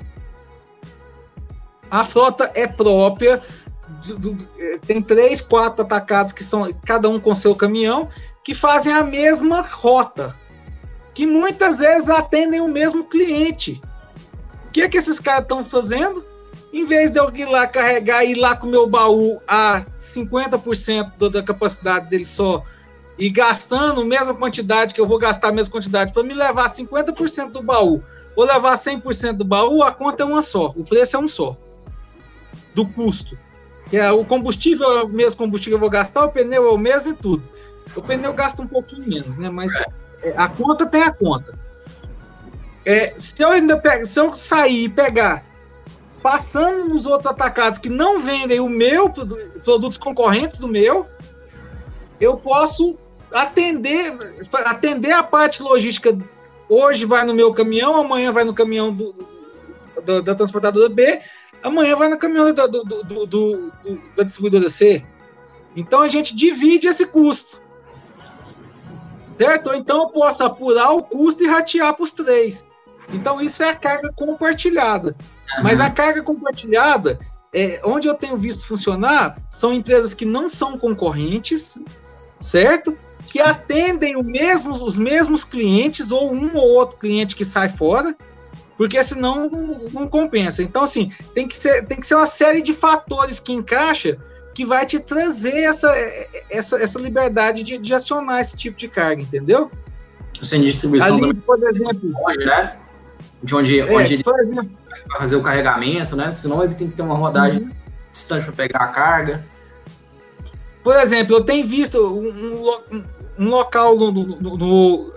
[1.90, 3.42] A frota é própria,
[4.86, 8.08] tem três, quatro atacados que são cada um com seu caminhão,
[8.42, 10.36] que fazem a mesma rota,
[11.14, 13.80] que muitas vezes atendem o mesmo cliente.
[14.66, 16.24] O que é que esses caras estão fazendo?
[16.72, 19.82] Em vez de eu ir lá carregar e ir lá com o meu baú a
[19.96, 22.64] 50% da capacidade dele só
[23.16, 26.68] e gastando a mesma quantidade que eu vou gastar a mesma quantidade para me levar
[26.68, 28.02] 50% do baú
[28.34, 31.56] ou levar 100% do baú, a conta é uma só, o preço é um só
[32.74, 33.38] do custo.
[33.90, 36.70] Que é, o combustível é o mesmo combustível que eu vou gastar, o pneu é
[36.70, 37.42] o mesmo e tudo.
[37.94, 39.50] O pneu gasta um pouquinho menos, né?
[39.50, 39.72] Mas
[40.22, 41.58] é, a conta tem a conta.
[42.84, 45.44] É, se eu ainda pego, se eu sair e pegar
[46.22, 49.10] passando nos outros atacados que não vendem o meu
[49.62, 51.06] produtos concorrentes do meu,
[52.18, 52.98] eu posso
[53.30, 54.12] atender
[54.64, 56.16] atender a parte logística.
[56.66, 59.14] Hoje vai no meu caminhão, amanhã vai no caminhão do,
[60.02, 61.20] do da transportadora B
[61.64, 63.72] amanhã vai no caminhão do, do, do, do,
[64.14, 65.04] da distribuidora C.
[65.74, 67.60] Então a gente divide esse custo.
[69.36, 69.74] Certo?
[69.74, 72.64] Então eu posso apurar o custo e ratear para os três.
[73.08, 75.16] Então isso é a carga compartilhada.
[75.62, 77.18] Mas a carga compartilhada,
[77.52, 81.78] é, onde eu tenho visto funcionar, são empresas que não são concorrentes,
[82.40, 82.96] certo?
[83.24, 88.14] Que atendem mesmo, os mesmos clientes ou um ou outro cliente que sai fora
[88.76, 90.62] porque senão não, não, compensa.
[90.62, 94.18] Então, assim, tem que, ser, tem que ser uma série de fatores que encaixa
[94.54, 95.92] que vai te trazer essa,
[96.48, 99.70] essa, essa liberdade de, de acionar esse tipo de carga, entendeu?
[100.42, 102.12] Sem distribuição Ali, por exemplo,
[102.44, 102.76] né?
[103.42, 104.70] De onde, é, onde ele exemplo,
[105.08, 106.34] vai fazer o carregamento, né?
[106.34, 107.70] Senão ele tem que ter uma rodagem uhum.
[108.12, 109.44] distante para pegar a carga.
[110.82, 113.04] por exemplo, eu tenho visto um, um,
[113.38, 115.12] um local no, no, no,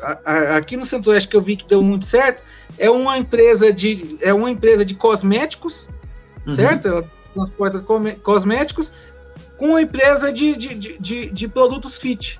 [0.55, 2.43] aqui no Centro-Oeste que eu vi que deu muito certo,
[2.77, 5.87] é uma empresa de, é uma empresa de cosméticos,
[6.45, 6.53] uhum.
[6.53, 6.87] certo?
[6.87, 7.83] Ela transporta
[8.23, 8.91] cosméticos
[9.57, 12.39] com uma empresa de, de, de, de, de produtos fit,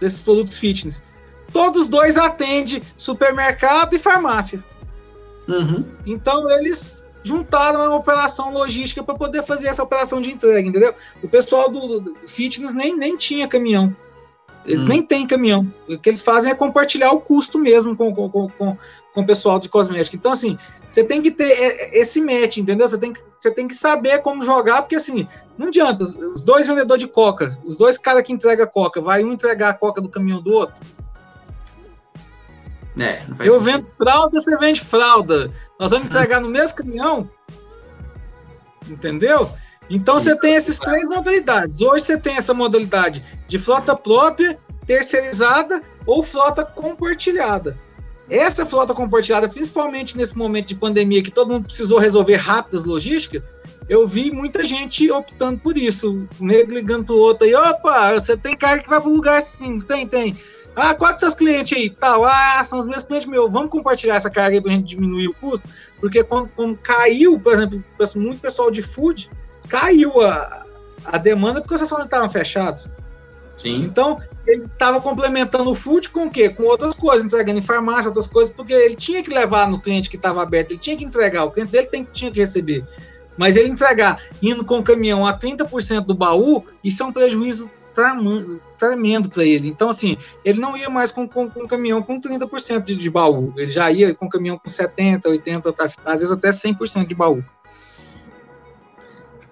[0.00, 1.02] desses produtos fitness.
[1.52, 4.62] Todos dois atendem supermercado e farmácia.
[5.48, 5.84] Uhum.
[6.04, 10.94] Então eles juntaram a operação logística para poder fazer essa operação de entrega, entendeu?
[11.22, 13.94] O pessoal do, do fitness nem, nem tinha caminhão.
[14.66, 14.88] Eles hum.
[14.88, 15.72] nem têm caminhão.
[15.88, 18.76] O que eles fazem é compartilhar o custo mesmo com, com, com, com,
[19.14, 20.16] com o pessoal de cosmética.
[20.16, 20.58] Então, assim,
[20.88, 21.50] você tem que ter
[21.92, 22.88] esse match, entendeu?
[22.88, 26.04] Você tem, que, você tem que saber como jogar, porque assim, não adianta.
[26.04, 29.74] Os dois vendedores de coca, os dois caras que entregam coca, vai um entregar a
[29.74, 30.84] coca do caminhão do outro.
[32.98, 33.60] É, eu sentido.
[33.60, 35.52] vendo fralda, você vende fralda.
[35.78, 37.30] Nós vamos entregar no mesmo caminhão.
[38.88, 39.50] Entendeu?
[39.88, 41.80] Então você tem essas três modalidades.
[41.80, 47.78] Hoje você tem essa modalidade de frota própria, terceirizada ou frota compartilhada.
[48.28, 53.42] Essa frota compartilhada, principalmente nesse momento de pandemia que todo mundo precisou resolver rápidas logísticas,
[53.88, 56.26] eu vi muita gente optando por isso.
[56.40, 59.78] O nego ligando pro outro aí, opa, você tem carga que vai pro lugar sim,
[59.78, 60.36] tem, tem.
[60.74, 61.88] Ah, quais seus clientes aí?
[61.88, 63.50] Tal, ah, são os meus clientes meus.
[63.50, 65.66] Vamos compartilhar essa carga aí pra gente diminuir o custo?
[66.00, 67.82] Porque quando, quando caiu, por exemplo,
[68.16, 69.30] muito pessoal de food,
[69.68, 70.66] caiu a,
[71.04, 72.88] a demanda porque os restaurantes estavam fechados.
[73.56, 73.82] Sim.
[73.82, 76.48] Então, ele estava complementando o food com o quê?
[76.48, 80.10] Com outras coisas, entregando em farmácia, outras coisas, porque ele tinha que levar no cliente
[80.10, 82.84] que estava aberto, ele tinha que entregar, o cliente dele tem, tinha que receber.
[83.36, 87.70] Mas ele entregar indo com o caminhão a 30% do baú, isso é um prejuízo
[88.78, 89.68] tremendo para ele.
[89.68, 93.54] Então, assim, ele não ia mais com, com, com caminhão com 30% de, de baú,
[93.56, 97.42] ele já ia com caminhão com 70%, 80%, às vezes até 100% de baú.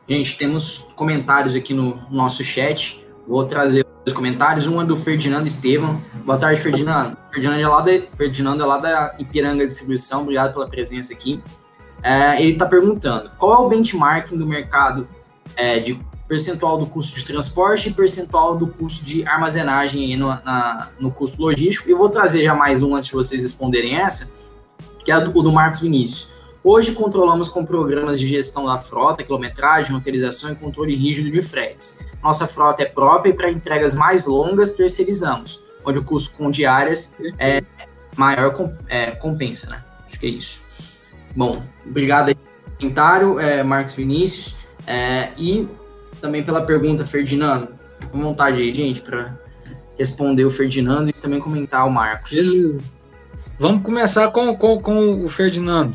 [0.09, 3.03] Gente, temos comentários aqui no nosso chat.
[3.27, 4.67] Vou trazer os comentários.
[4.67, 5.99] Um é do Ferdinando Estevam.
[6.27, 7.17] Boa tarde, Ferdinando.
[7.33, 10.21] Ferdinando é lá da, Ferdinando é lá da Ipiranga Distribuição.
[10.21, 11.43] Obrigado pela presença aqui.
[12.03, 15.09] É, ele está perguntando qual é o benchmarking do mercado
[15.57, 15.99] é, de
[16.29, 21.41] percentual do custo de transporte e percentual do custo de armazenagem no, na, no custo
[21.41, 21.89] logístico.
[21.89, 24.31] Eu vou trazer já mais um antes de vocês responderem essa,
[25.03, 26.34] que é o do Marcos Vinícius.
[26.67, 32.01] Hoje controlamos com programas de gestão da frota, quilometragem, roteirização e controle rígido de fretes.
[32.23, 37.15] Nossa frota é própria e para entregas mais longas terceirizamos, onde o custo com diárias
[37.39, 37.63] é
[38.17, 39.85] maior é, compensa, né?
[40.09, 40.63] Acho que é isso.
[41.37, 44.57] Bom, obrigado aí pelo comentário, é, Marcos Vinícius.
[44.87, 45.69] É, e
[46.19, 47.69] também pela pergunta, Ferdinando.
[48.11, 49.39] Com vontade aí, gente, para
[49.99, 52.33] responder o Ferdinando e também comentar o Marcos.
[52.33, 52.81] Beleza.
[53.59, 55.95] Vamos começar com, com, com o Ferdinando.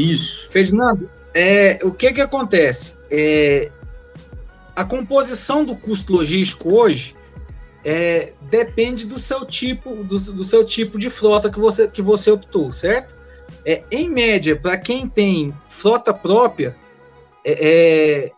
[0.00, 0.48] Isso.
[0.50, 2.94] Ferdinando, é, o que que acontece?
[3.10, 3.70] É,
[4.74, 7.14] a composição do custo logístico hoje
[7.84, 12.30] é, depende do seu tipo do, do, seu tipo de frota que você, que você
[12.30, 13.14] optou, certo?
[13.64, 16.76] É, em média, para quem tem frota própria,
[17.44, 18.32] é, é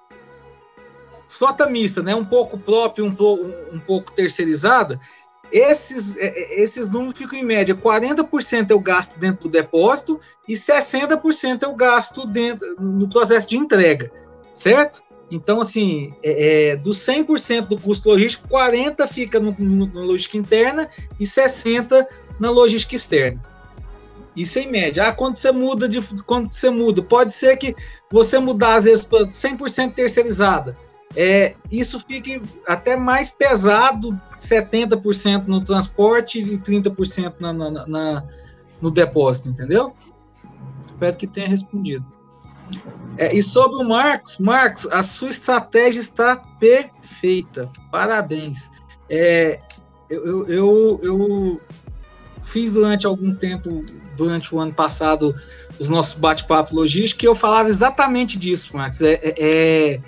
[1.29, 2.15] frota mista, né?
[2.15, 4.99] Um pouco próprio, um, um, um pouco terceirizada.
[5.53, 10.55] Esses, é, é, esses números ficam em média: 40% eu gasto dentro do depósito e
[10.55, 14.11] 60% eu gasto dentro, no processo de entrega,
[14.53, 15.03] certo?
[15.31, 20.39] Então, assim, é, é, do 100% do custo logístico, 40% fica no, no, na logística
[20.39, 20.89] interna
[21.21, 22.07] e 60%
[22.41, 23.41] na logística externa.
[24.35, 25.09] Isso em média.
[25.09, 27.77] Ah, quando você muda de quando você muda, pode ser que
[28.11, 30.75] você mudar às vezes para 100% terceirizada
[31.15, 38.25] é, isso fique até mais pesado, 70% no transporte e 30% na, na, na,
[38.81, 39.95] no depósito, entendeu?
[40.87, 42.05] Espero que tenha respondido.
[43.19, 47.71] É, e sobre o Marcos, Marcos, a sua estratégia está perfeita.
[47.91, 48.71] Parabéns.
[49.11, 49.59] É,
[50.09, 51.61] eu, eu, eu,
[52.43, 53.85] fiz durante algum tempo,
[54.17, 55.35] durante o ano passado,
[55.79, 59.03] os nossos bate-papos logísticos, e eu falava exatamente disso, Marcos.
[59.03, 60.01] é, é, é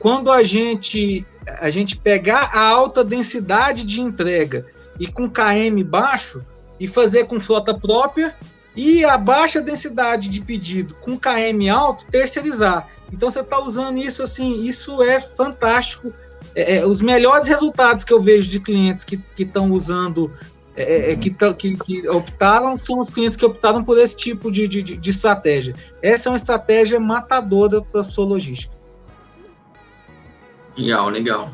[0.00, 1.24] quando a gente
[1.60, 4.66] a gente pegar a alta densidade de entrega
[4.98, 6.44] e com KM baixo
[6.78, 8.34] e fazer com frota própria
[8.74, 12.88] e a baixa densidade de pedido com KM alto terceirizar.
[13.12, 16.12] Então você está usando isso assim, isso é fantástico.
[16.54, 20.32] É, é, os melhores resultados que eu vejo de clientes que estão usando,
[20.74, 24.66] é, é que, que, que, optaram, são os clientes que optaram por esse tipo de,
[24.66, 25.74] de, de estratégia.
[26.00, 28.79] Essa é uma estratégia matadora para a sua logística.
[30.76, 31.50] Legal, legal.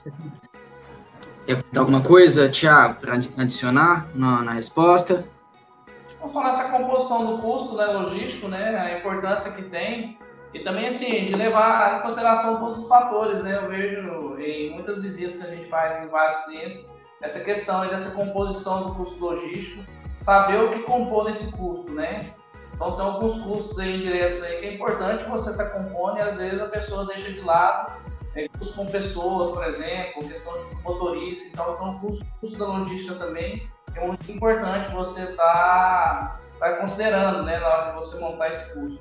[1.47, 5.25] Tem alguma coisa, Tiago, para adicionar na, na resposta?
[6.19, 10.19] Vamos falar essa composição do custo né, logístico, né, a importância que tem.
[10.53, 13.57] E também, assim, de levar em consideração todos os fatores, né?
[13.57, 16.83] Eu vejo em muitas visitas que a gente faz em vários clientes,
[17.21, 19.85] essa questão dessa composição do custo logístico,
[20.17, 22.25] saber o que compor nesse custo, né?
[22.73, 26.21] Então tem alguns custos aí indiretos aí que é importante você estar tá compondo e
[26.21, 27.93] às vezes a pessoa deixa de lado
[28.37, 32.67] é, custos com pessoas, por exemplo, questão de motorista, então, então o custo, custo da
[32.67, 33.63] logística também
[33.95, 38.73] é muito importante você estar tá, tá considerando né, na hora de você montar esse
[38.75, 39.01] custo.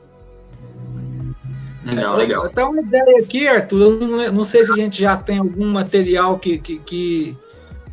[1.84, 2.46] Legal, legal.
[2.46, 5.68] Até uma ideia aqui, Arthur, eu não, não, sei se a gente já tem algum
[5.68, 7.38] material que, que, que,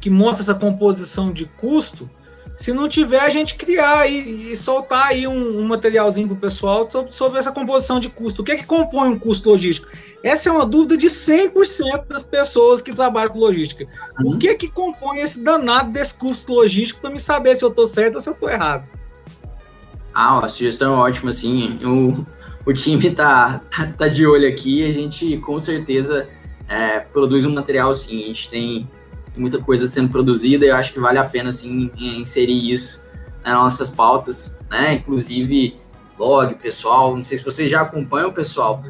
[0.00, 2.08] que mostra essa composição de custo,
[2.62, 6.40] se não tiver, a gente criar e, e soltar aí um, um materialzinho para o
[6.40, 8.40] pessoal sobre, sobre, essa composição de custo.
[8.40, 9.88] O que é que compõe um custo logístico?
[10.22, 13.84] Essa é uma dúvida de 100% das pessoas que trabalham com logística.
[14.20, 14.34] Uhum.
[14.34, 17.68] O que é que compõe esse danado desse custo logístico para me saber se eu
[17.68, 18.88] estou certo ou se eu estou errado?
[20.14, 21.80] Ah, a sugestão é ótima, assim.
[21.84, 22.24] O,
[22.64, 26.28] o time tá, tá, tá, de olho aqui a gente com certeza
[26.68, 28.22] é, produz um material, sim.
[28.22, 28.88] A gente tem tem
[29.36, 33.04] muita coisa sendo produzida e eu acho que vale a pena assim, inserir isso
[33.44, 34.94] nas nossas pautas, né?
[34.94, 35.76] Inclusive
[36.16, 37.16] blog, pessoal.
[37.16, 38.82] Não sei se vocês já acompanham o pessoal.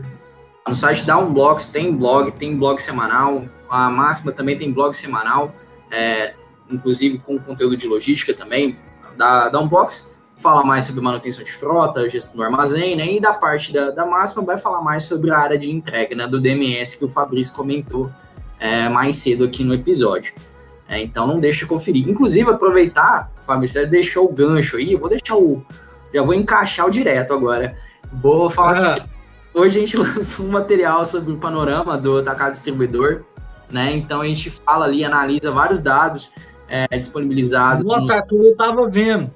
[0.67, 3.45] No site da Unblocks tem blog, tem blog semanal.
[3.69, 5.55] A Máxima também tem blog semanal,
[5.91, 6.35] é,
[6.71, 8.79] inclusive com conteúdo de logística também.
[9.17, 13.15] Da, da Unbox fala mais sobre manutenção de frota, gestão do armazém, né?
[13.15, 16.27] E da parte da, da Máxima vai falar mais sobre a área de entrega, né?
[16.27, 18.11] Do DMS que o Fabrício comentou
[18.63, 20.33] é, mais cedo aqui no episódio.
[20.89, 22.09] É, então não deixe de conferir.
[22.09, 25.65] Inclusive, aproveitar, Fábio, você deixou o gancho aí, eu vou deixar o.
[26.15, 27.77] Já vou encaixar o direto agora.
[28.13, 29.03] Vou falar que
[29.53, 33.23] hoje a gente lançou um material sobre o panorama do atacado distribuidor,
[33.69, 33.97] né?
[33.97, 36.31] Então a gente fala ali, analisa vários dados
[36.69, 37.85] é, disponibilizados.
[37.85, 39.33] Nossa, Arthur, eu tava vendo.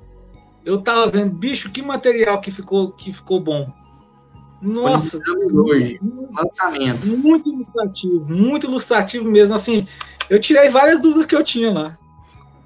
[0.65, 3.67] Eu tava vendo, bicho, que material que ficou, que ficou bom.
[4.61, 5.19] Nossa,
[5.53, 6.01] hoje,
[6.35, 7.07] lançamento.
[7.17, 9.55] Muito ilustrativo, muito ilustrativo mesmo.
[9.55, 9.87] Assim,
[10.31, 11.99] eu tirei várias dúvidas que eu tinha lá.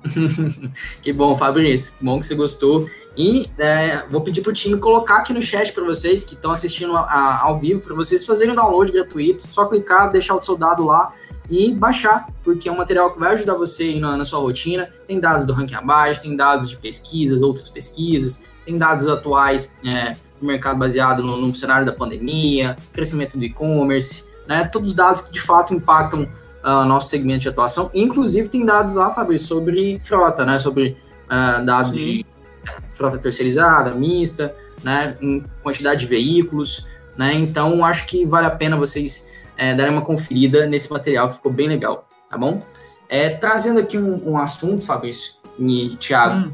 [1.03, 1.95] que bom, Fabrício.
[2.01, 2.89] Bom que você gostou.
[3.17, 6.51] E é, vou pedir para o time colocar aqui no chat para vocês que estão
[6.51, 9.47] assistindo a, a, ao vivo, para vocês fazerem o download gratuito.
[9.49, 11.13] Só clicar, deixar o seu dado lá
[11.51, 14.89] e baixar, porque é um material que vai ajudar você na, na, sua rotina.
[15.07, 19.77] Tem dados do ranking abaixo, tem dados de pesquisas, outras pesquisas, tem dados atuais.
[19.85, 24.65] É, do mercado baseado no, no cenário da pandemia, crescimento do e-commerce, né?
[24.65, 26.23] Todos os dados que de fato impactam
[26.65, 27.91] uh, nosso segmento de atuação.
[27.95, 30.59] Inclusive tem dados lá, Fabrício, sobre frota, né?
[30.59, 31.97] Sobre uh, dados Sim.
[31.97, 32.27] de
[32.93, 35.17] frota terceirizada, mista, né?
[35.21, 36.87] Em quantidade de veículos,
[37.17, 37.35] né?
[37.35, 41.53] Então acho que vale a pena vocês é, darem uma conferida nesse material que ficou
[41.53, 42.63] bem legal, tá bom?
[43.09, 46.53] É, trazendo aqui um, um assunto, Fabrício e Thiago, hum.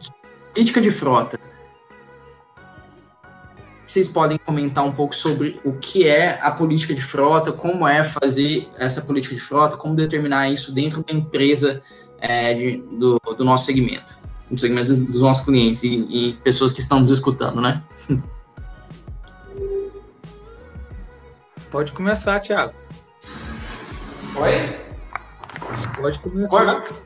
[0.52, 1.38] política de frota
[3.86, 8.02] vocês podem comentar um pouco sobre o que é a política de frota, como é
[8.02, 11.80] fazer essa política de frota, como determinar isso dentro da empresa
[12.20, 14.18] é, de, do, do, nosso segmento,
[14.50, 17.80] do segmento dos nossos clientes e, e pessoas que estão nos escutando, né?
[21.70, 22.74] Pode começar, Thiago.
[24.36, 24.76] Oi?
[26.00, 26.82] Pode começar.
[26.82, 27.05] Pode.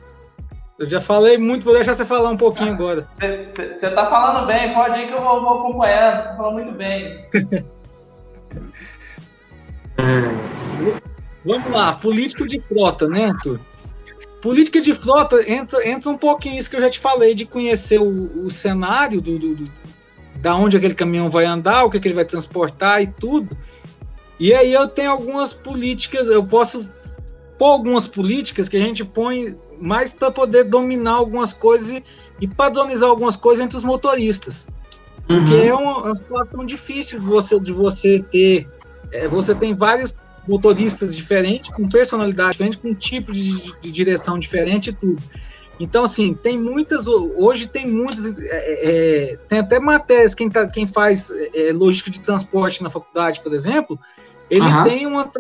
[0.81, 3.07] Eu já falei muito, vou deixar você falar um pouquinho agora.
[3.15, 6.73] Você está falando bem, pode ir que eu vou, vou acompanhando, você está falando muito
[6.73, 7.29] bem.
[11.45, 13.61] Vamos lá, político de frota, né, Arthur?
[14.41, 18.01] Política de frota entra, entra um pouquinho isso que eu já te falei, de conhecer
[18.01, 19.65] o, o cenário do, do, do,
[20.37, 23.55] da onde aquele caminhão vai andar, o que, que ele vai transportar e tudo.
[24.39, 26.91] E aí eu tenho algumas políticas, eu posso
[27.59, 32.05] pôr algumas políticas que a gente põe mais para poder dominar algumas coisas e,
[32.41, 34.67] e, padronizar algumas coisas entre os motoristas.
[35.29, 35.41] Uhum.
[35.41, 38.69] Porque é uma, uma, situação difícil de você, de você ter.
[39.13, 40.15] É, você tem vários
[40.47, 45.23] motoristas diferentes, com personalidade diferente, com tipo de, de, direção diferente e tudo.
[45.79, 47.07] Então, assim, tem muitas.
[47.07, 48.39] Hoje tem muitas.
[48.39, 48.91] É,
[49.33, 53.55] é, tem até matérias, quem, tá, quem faz é, logística de transporte na faculdade, por
[53.55, 53.99] exemplo,
[54.51, 54.83] ele uhum.
[54.83, 55.31] tem uma,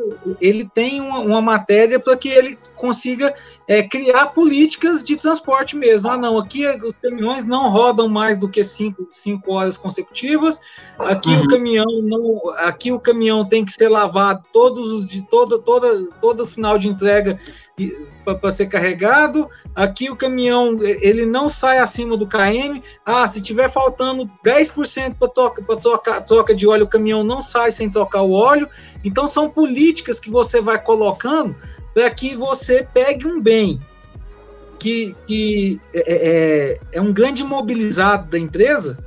[0.40, 3.34] ele tem uma, uma matéria para que ele consiga
[3.70, 6.10] é, criar políticas de transporte mesmo.
[6.10, 10.60] Ah, não, aqui os caminhões não rodam mais do que cinco, cinco horas consecutivas.
[10.98, 11.42] Aqui uhum.
[11.42, 16.08] o caminhão não, aqui o caminhão tem que ser lavado todos os de todo todo
[16.20, 17.38] todo final de entrega
[18.24, 19.48] para ser carregado.
[19.72, 22.82] Aqui o caminhão ele não sai acima do KM.
[23.06, 27.70] Ah, se tiver faltando 10% para troca, troca, troca de óleo, o caminhão não sai
[27.70, 28.68] sem trocar o óleo.
[29.04, 31.54] Então são políticas que você vai colocando
[31.94, 33.80] para que você pegue um bem
[34.78, 38.98] que, que é, é, é um grande mobilizado da empresa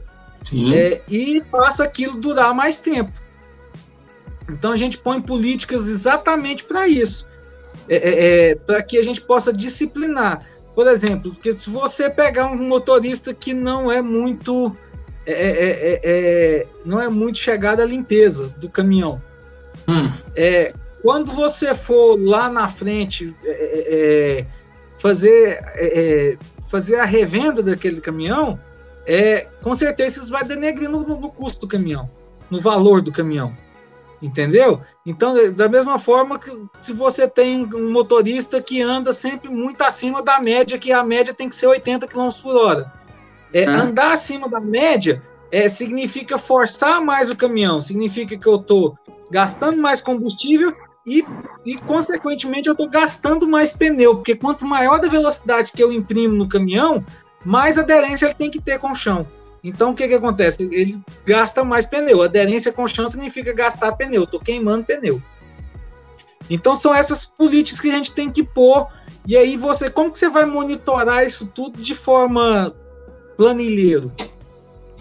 [0.74, 3.12] é, e faça aquilo durar mais tempo.
[4.50, 7.28] Então a gente põe políticas exatamente para isso,
[7.90, 10.46] é, é, é para que a gente possa disciplinar.
[10.76, 14.76] Por exemplo, porque se você pegar um motorista que não é muito
[15.26, 19.22] é, é, é, é não é muito chegado à limpeza do caminhão,
[19.88, 20.12] hum.
[20.36, 20.74] é,
[21.04, 23.36] quando você for lá na frente
[24.98, 25.60] fazer
[26.74, 28.60] fazer a revenda daquele caminhão,
[29.06, 32.10] é, com certeza isso vai denegrindo no, no custo do caminhão,
[32.50, 33.56] no valor do caminhão.
[34.20, 34.82] Entendeu?
[35.06, 36.50] Então, da mesma forma que
[36.82, 41.32] se você tem um motorista que anda sempre muito acima da média, que a média
[41.32, 42.92] tem que ser 80 km por hora.
[43.54, 43.82] É, ah.
[43.82, 48.98] Andar acima da média é, significa forçar mais o caminhão, significa que eu estou
[49.30, 50.74] gastando mais combustível
[51.06, 51.26] e,
[51.66, 56.36] e consequentemente, eu estou gastando mais pneu, porque quanto maior a velocidade que eu imprimo
[56.36, 57.04] no caminhão,
[57.46, 59.28] mais aderência ele tem que ter com o chão.
[59.64, 60.64] Então, o que, que acontece?
[60.72, 62.22] Ele gasta mais pneu.
[62.22, 64.24] Aderência com chão significa gastar pneu.
[64.24, 65.22] Estou queimando pneu.
[66.50, 68.88] Então, são essas políticas que a gente tem que pôr.
[69.26, 72.76] E aí, você, como que você vai monitorar isso tudo de forma
[73.38, 74.12] planilheiro?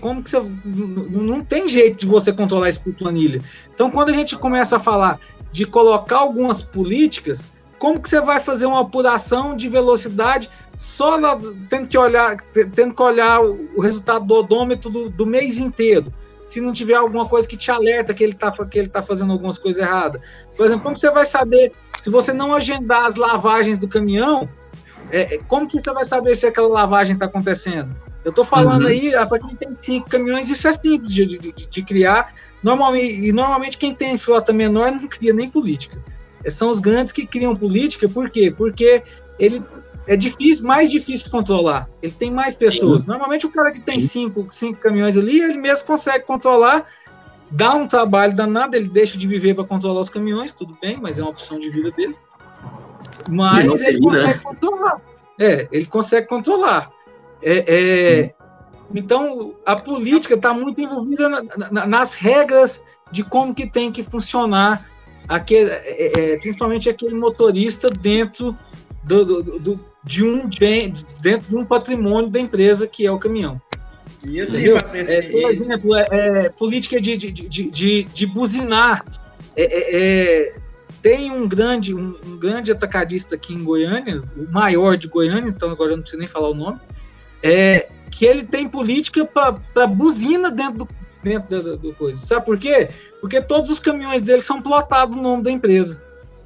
[0.00, 0.40] Como que você.
[0.64, 3.42] Não tem jeito de você controlar isso por planilha.
[3.74, 5.18] Então, quando a gente começa a falar
[5.53, 7.46] de colocar algumas políticas,
[7.78, 11.36] como que você vai fazer uma apuração de velocidade só na,
[11.68, 12.36] tendo que olhar
[12.74, 16.12] tendo que olhar o resultado do odômetro do, do, mês inteiro?
[16.38, 19.32] Se não tiver alguma coisa que te alerta que ele está que ele tá fazendo
[19.32, 20.22] algumas coisas erradas.
[20.57, 24.48] Por exemplo como você vai saber se você não agendar as lavagens do caminhão?
[25.11, 27.94] É, é como que você vai saber se aquela lavagem está acontecendo?
[28.24, 28.88] Eu estou falando uhum.
[28.88, 32.32] aí para quem tem cinco caminhões isso é simples de, de, de criar
[32.62, 35.98] normalmente e normalmente quem tem frota menor não cria nem política
[36.50, 38.52] são os grandes que criam política, por quê?
[38.56, 39.02] Porque
[39.38, 39.62] ele
[40.06, 41.88] é difícil, mais difícil de controlar.
[42.02, 43.02] Ele tem mais pessoas.
[43.02, 43.08] Sim.
[43.08, 46.86] Normalmente o cara que tem cinco, cinco caminhões ali, ele mesmo consegue controlar,
[47.50, 51.18] dá um trabalho danado, ele deixa de viver para controlar os caminhões, tudo bem, mas
[51.18, 52.16] é uma opção de vida dele.
[53.30, 54.40] Mas ele, consegue né?
[54.42, 55.00] controlar.
[55.38, 56.90] É, ele consegue controlar.
[57.42, 58.34] É, é,
[58.95, 64.03] então a política está muito envolvida na, na, nas regras de como que tem que
[64.03, 64.88] funcionar
[65.28, 68.57] aquele, é, é, principalmente aquele motorista dentro
[69.05, 73.61] do, do, do, de um dentro de um patrimônio da empresa que é o caminhão.
[74.24, 79.05] E assim, é, por exemplo, é, é, política de, de, de, de, de buzinar.
[79.57, 80.55] É,
[81.03, 85.70] tem um grande, um, um, grande atacadista aqui em Goiânia, o maior de Goiânia, então
[85.70, 86.78] agora eu não preciso nem falar o nome,
[87.43, 90.88] é, que ele tem política para buzina dentro do,
[91.22, 92.18] dentro do, do coisa.
[92.18, 92.90] Sabe por quê?
[93.20, 96.00] Porque todos os caminhões dele são plotados no nome da empresa.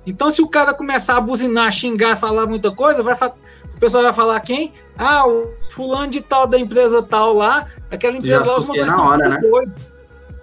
[0.06, 4.12] Então, se o cara começar a buzinar, xingar, falar muita coisa, vai o pessoal vai
[4.12, 4.72] falar quem?
[4.96, 9.02] Ah, o fulano de tal da empresa tal lá, aquela empresa Já lá, os na
[9.02, 9.38] hora, né?
[9.42, 9.74] Doido.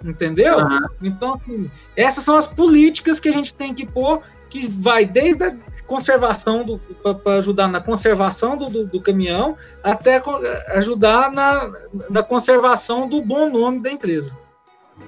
[0.03, 0.57] Entendeu?
[0.57, 0.87] Uhum.
[1.01, 4.21] Então, assim, essas são as políticas que a gente tem que pôr,
[4.53, 5.55] que vai desde a
[5.87, 6.79] conservação
[7.23, 10.21] para ajudar na conservação do, do, do, caminhão até
[10.75, 11.71] ajudar na,
[12.07, 14.37] na conservação do bom nome da empresa.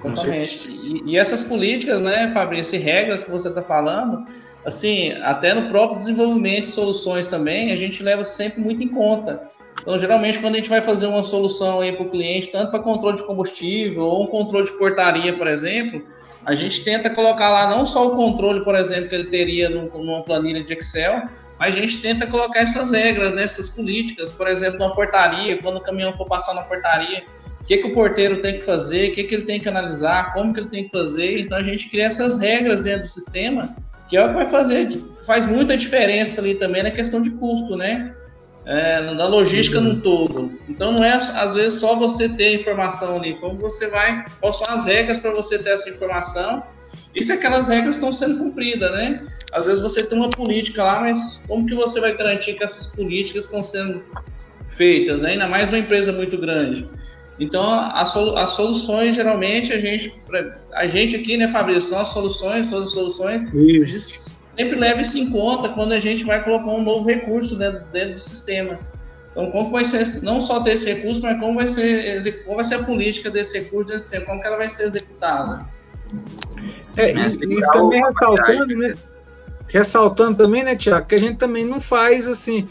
[0.04, 0.68] Exatamente.
[0.68, 4.26] E, e, essas políticas, né, Fabrício, e regras que você está falando,
[4.64, 9.48] assim, até no próprio desenvolvimento de soluções também, a gente leva sempre muito em conta.
[9.80, 13.16] Então, geralmente, quando a gente vai fazer uma solução para o cliente, tanto para controle
[13.16, 16.02] de combustível ou um controle de portaria, por exemplo,
[16.46, 20.22] a gente tenta colocar lá não só o controle, por exemplo, que ele teria numa
[20.22, 21.24] planilha de Excel,
[21.58, 23.44] mas a gente tenta colocar essas regras, né,
[23.74, 27.24] políticas, por exemplo, na portaria, quando o caminhão for passar na portaria,
[27.60, 30.32] o que, que o porteiro tem que fazer, o que, que ele tem que analisar,
[30.32, 31.40] como que ele tem que fazer.
[31.40, 33.76] Então a gente cria essas regras dentro do sistema,
[34.08, 34.88] que é o que vai fazer,
[35.26, 38.14] faz muita diferença ali também na questão de custo, né?
[38.66, 40.58] É, na logística no todo.
[40.68, 44.74] Então não é às vezes só você ter informação ali, como você vai, quais são
[44.74, 46.64] as regras para você ter essa informação
[47.14, 49.24] e se aquelas regras estão sendo cumpridas, né?
[49.52, 52.94] Às vezes você tem uma política lá, mas como que você vai garantir que essas
[52.94, 54.04] políticas estão sendo
[54.68, 55.30] feitas, né?
[55.30, 56.86] ainda mais uma empresa muito grande?
[57.38, 60.12] Então, as, as soluções, geralmente, a gente,
[60.72, 64.36] a gente aqui, né, Fabrício, nossas soluções, todas as soluções, isso.
[64.56, 68.12] Sempre leva isso em conta quando a gente vai colocar um novo recurso dentro, dentro
[68.14, 68.78] do sistema.
[69.30, 72.64] Então, como vai ser, não só ter esse recurso, mas como vai ser, como vai
[72.64, 75.66] ser a política desse recurso, desse sistema, como que ela vai ser executada.
[76.96, 78.94] É, e, e também ressaltando, né,
[79.68, 82.66] ressaltando também, né, Tiago, que a gente também não faz, assim,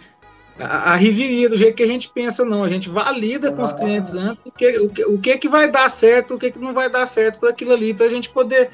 [0.59, 2.63] a, a reviria do jeito que a gente pensa, não.
[2.63, 5.69] A gente valida com os clientes antes o que, o que, o que, que vai
[5.69, 8.29] dar certo, o que, que não vai dar certo para aquilo ali, para a gente
[8.29, 8.71] poder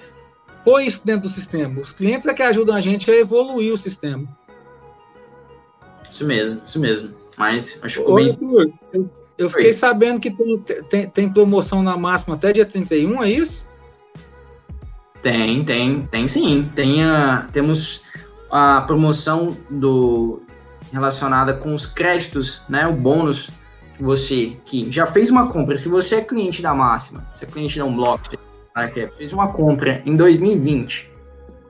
[0.63, 1.79] pôr isso dentro do sistema.
[1.79, 4.27] Os clientes é que ajudam a gente a evoluir o sistema.
[6.09, 7.13] Isso mesmo, isso mesmo.
[7.37, 8.73] Mas acho que ficou bem.
[8.93, 10.59] eu, eu fiquei sabendo que tem,
[10.89, 13.67] tem, tem, promoção na máxima até dia 31, é isso?
[15.21, 16.69] Tem, tem, tem sim.
[16.75, 18.01] Tem a, temos
[18.51, 20.41] a promoção do
[20.91, 22.85] relacionada com os créditos, né?
[22.85, 23.49] O bônus
[23.95, 25.77] que você que já fez uma compra.
[25.77, 27.85] Se você é cliente da Máxima, você é cliente da
[28.75, 31.11] Unblock, fez uma compra em 2020,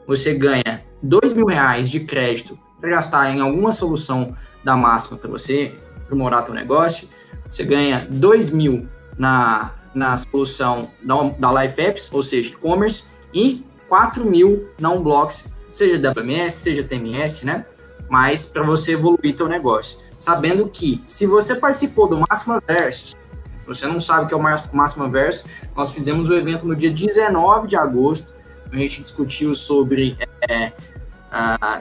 [0.07, 5.29] você ganha dois mil reais de crédito para gastar em alguma solução da Máxima para
[5.29, 7.07] você aprimorar seu negócio.
[7.49, 8.87] Você ganha dois mil
[9.17, 15.45] na, na solução da, da Life Apps, ou seja, e-commerce, e 4 mil na Unblocks,
[15.71, 17.65] seja WMS, seja TMS, né?
[18.09, 19.97] Mas para você evoluir seu negócio.
[20.17, 23.15] Sabendo que se você participou do Máxima Versus,
[23.61, 25.45] se você não sabe o que é o Máxima Versus,
[25.75, 28.33] nós fizemos o evento no dia 19 de agosto,
[28.71, 30.17] a gente discutiu sobre
[30.49, 30.71] é,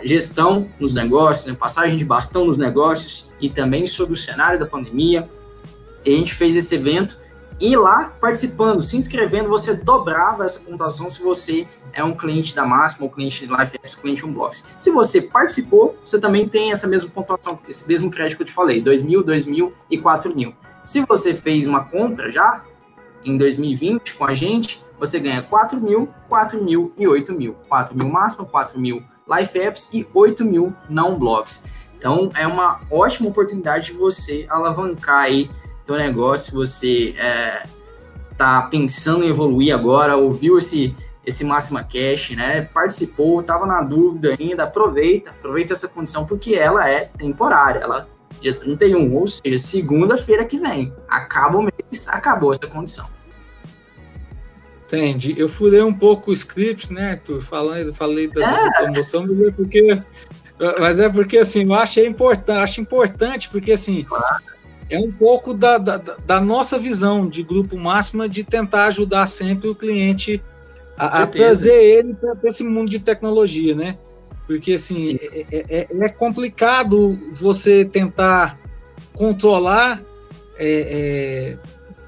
[0.03, 4.67] gestão nos negócios, né, passagem de bastão nos negócios e também sobre o cenário da
[4.67, 5.29] pandemia.
[6.05, 7.19] E a gente fez esse evento
[7.61, 12.65] e lá, participando, se inscrevendo, você dobrava essa pontuação se você é um cliente da
[12.65, 14.67] Máxima, ou cliente de Life Apps, cliente Unbox.
[14.79, 18.53] Se você participou, você também tem essa mesma pontuação, esse mesmo crédito que eu te
[18.53, 20.55] falei, 2 mil, 2 mil e 4 mil.
[20.85, 22.63] Se você fez uma compra já,
[23.25, 27.55] em 2020 com a gente, você ganha 4 mil, 4 mil e 8 mil.
[27.69, 31.65] 4 mil Máxima, 4 mil Life Apps e 8 mil não blogs.
[31.97, 35.51] Então, é uma ótima oportunidade de você alavancar aí
[35.85, 37.65] teu negócio, você é,
[38.37, 42.63] tá pensando em evoluir agora, ouviu esse esse Máxima Cash, né?
[42.63, 48.09] Participou, estava na dúvida ainda, aproveita, aproveita essa condição porque ela é temporária, ela
[48.41, 50.93] dia 31, ou seja, segunda-feira que vem.
[51.09, 53.07] Acaba o mês, acabou essa condição.
[54.87, 55.35] Entendi.
[55.39, 57.41] Eu furei um pouco o script, né, Arthur?
[57.41, 58.65] Falando, falei da, é.
[58.65, 60.03] da promoção, mas é porque.
[60.79, 64.43] Mas é porque assim, eu achei importante, acho importante, porque assim, claro
[64.91, 69.69] é um pouco da, da, da, nossa visão de grupo máxima de tentar ajudar sempre
[69.69, 70.43] o cliente
[70.99, 73.97] a, a trazer ele para esse mundo de tecnologia, né?
[74.51, 78.59] Porque assim é, é, é, é, complicado você tentar
[79.13, 80.03] controlar
[80.59, 81.59] é, é,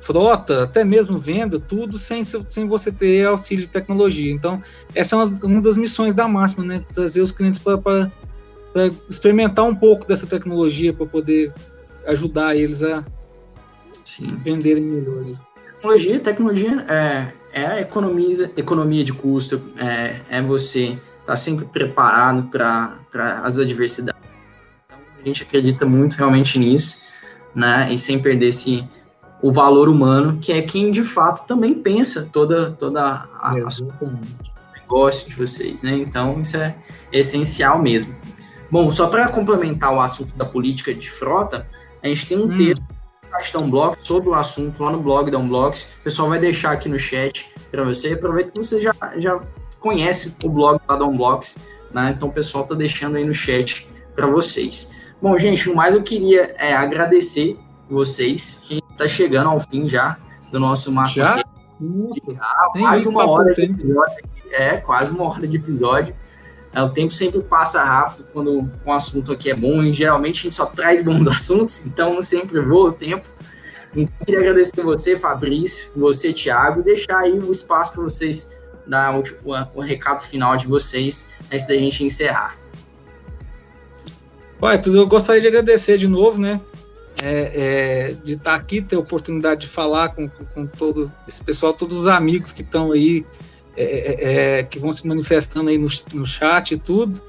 [0.01, 4.33] frota, até mesmo venda, tudo sem, sem você ter auxílio de tecnologia.
[4.33, 4.61] Então,
[4.93, 6.85] essa é uma, uma das missões da máxima, né?
[6.93, 8.11] Trazer os clientes para
[9.09, 11.55] experimentar um pouco dessa tecnologia para poder
[12.09, 13.05] ajudar eles a
[14.03, 14.37] Sim.
[14.43, 15.39] venderem melhor.
[15.77, 22.49] Tecnologia, tecnologia é, é a economia, economia de custo, é, é você tá sempre preparado
[22.51, 22.97] para
[23.45, 24.21] as adversidades.
[24.87, 27.01] Então, a gente acredita muito realmente nisso,
[27.55, 27.93] né?
[27.93, 28.87] E sem perder esse,
[29.41, 33.71] o valor humano, que é quem de fato também pensa toda, toda a, a, a
[34.81, 35.97] negócio de vocês, né?
[35.97, 36.75] Então, isso é
[37.13, 38.15] essencial mesmo.
[38.71, 41.67] Bom, só para complementar o assunto da política de frota,
[42.03, 42.57] a gente tem um hum.
[42.57, 42.83] texto
[43.59, 45.89] da Unblock sobre o assunto lá no blog da Unblocks.
[46.01, 48.13] O pessoal vai deixar aqui no chat para você.
[48.13, 49.41] Aproveita que você já, já
[49.83, 51.59] conhece o blog lá da Unblocks,
[51.93, 52.15] né?
[52.17, 54.91] Então o pessoal tá deixando aí no chat para vocês.
[55.21, 57.57] Bom, gente, o mais eu queria é agradecer
[57.89, 58.63] vocês.
[58.65, 60.17] A gente tá chegando ao fim já
[60.51, 61.09] do nosso mapa.
[61.09, 61.37] Já?
[61.37, 61.45] já
[62.73, 64.25] quase uma hora de episódio.
[64.51, 66.15] É, quase uma hora de episódio.
[66.75, 70.43] É, o tempo sempre passa rápido quando um assunto aqui é bom, e geralmente a
[70.45, 73.27] gente só traz bons assuntos, então sempre voa o tempo.
[73.95, 78.51] Então, queria agradecer você, Fabrício, você, Thiago, e deixar aí o espaço para vocês
[78.87, 82.59] dar o, o, o, recado final de vocês antes da gente encerrar.
[84.63, 86.61] Ué, eu gostaria de agradecer de novo, né?
[87.23, 91.43] É, é, de estar aqui, ter a oportunidade de falar com, com, com todo esse
[91.43, 93.25] pessoal, todos os amigos que estão aí
[93.77, 97.23] é, é, é, que vão se manifestando aí no, no chat e tudo.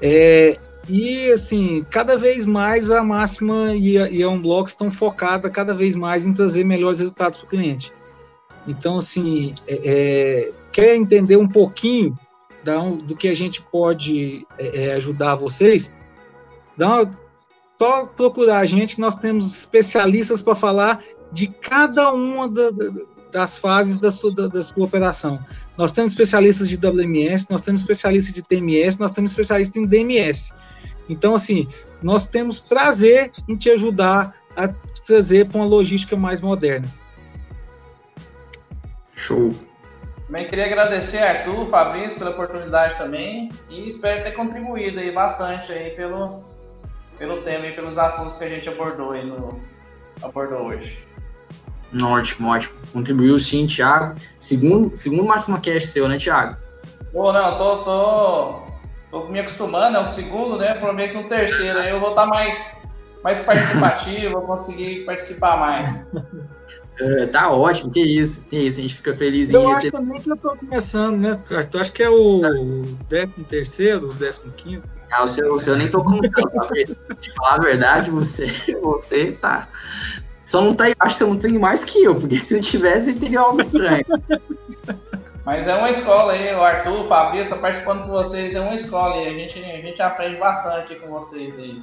[0.00, 0.56] É,
[0.88, 5.74] e assim, cada vez mais a máxima e a, e a Unblock estão focadas cada
[5.74, 7.92] vez mais em trazer melhores resultados para o cliente.
[8.66, 12.14] Então, assim, é, quer entender um pouquinho
[12.64, 14.46] da, do que a gente pode
[14.96, 15.92] ajudar vocês?
[16.76, 17.10] Dá uma,
[17.82, 21.02] só procurar a gente, nós temos especialistas para falar
[21.32, 22.70] de cada uma da,
[23.32, 25.44] das fases da sua, da, da sua operação.
[25.76, 30.52] Nós temos especialistas de WMS, nós temos especialistas de TMS, nós temos especialistas em DMS.
[31.08, 31.66] Então, assim,
[32.00, 34.68] nós temos prazer em te ajudar a
[35.04, 36.86] trazer para uma logística mais moderna.
[39.16, 39.52] Show.
[40.32, 45.70] Também queria agradecer a Arthur, Fabrício pela oportunidade também e espero ter contribuído aí bastante
[45.70, 46.42] aí pelo,
[47.18, 49.60] pelo tema e pelos assuntos que a gente abordou aí no,
[50.22, 50.98] abordou hoje.
[52.02, 52.74] Ótimo, ótimo.
[52.94, 54.18] Contribuiu sim, Thiago.
[54.40, 56.56] Segundo, segundo Máximo Cash seu, né, Thiago?
[57.12, 58.62] Pô, não, tô, tô,
[59.10, 60.72] tô me acostumando, é o segundo, né?
[60.72, 62.82] Prometo que no terceiro aí eu vou estar tá mais,
[63.22, 66.10] mais participativo, vou conseguir participar mais.
[67.00, 70.20] É, tá ótimo, que isso, que isso, a gente fica feliz em Eu acho também
[70.20, 71.40] que eu tô começando, né?
[71.50, 72.40] Eu acho que é o
[73.08, 74.82] 13 terceiro, o 15
[75.12, 76.68] ah, o seu, o seu eu nem tô contando, tá
[77.20, 78.46] De falar a verdade, você,
[78.80, 79.68] você tá.
[80.46, 83.14] Só não tá, acho que você não tem mais que eu, porque se eu tivesse,
[83.14, 84.04] teria algo estranho.
[85.44, 89.16] Mas é uma escola aí, o Arthur, o Fabrício, participando com vocês, é uma escola
[89.16, 91.82] e a gente, a gente aprende bastante com vocês aí.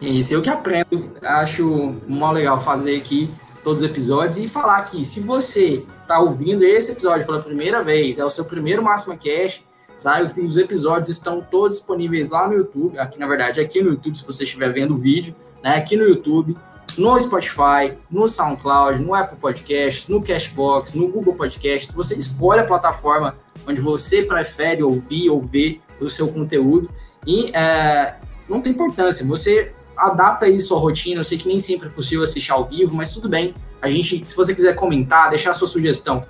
[0.00, 3.32] Isso, eu que aprendo, acho mó legal fazer aqui
[3.64, 8.18] todos os episódios e falar que se você tá ouvindo esse episódio pela primeira vez,
[8.18, 9.62] é o seu primeiro Máxima Cash,
[9.96, 10.40] sabe?
[10.42, 14.26] Os episódios estão todos disponíveis lá no YouTube, aqui na verdade, aqui no YouTube, se
[14.26, 15.76] você estiver vendo o vídeo, né?
[15.76, 16.54] Aqui no YouTube,
[16.98, 21.92] no Spotify, no SoundCloud, no Apple Podcasts, no Cashbox, no Google Podcasts.
[21.92, 23.36] Você escolhe a plataforma
[23.66, 26.88] onde você prefere ouvir ou ver o seu conteúdo
[27.26, 28.16] e é,
[28.48, 29.26] não tem importância.
[29.26, 31.20] Você adapta isso à rotina.
[31.20, 33.54] Eu sei que nem sempre é possível assistir ao vivo, mas tudo bem.
[33.80, 36.24] A gente, se você quiser comentar, deixar sua sugestão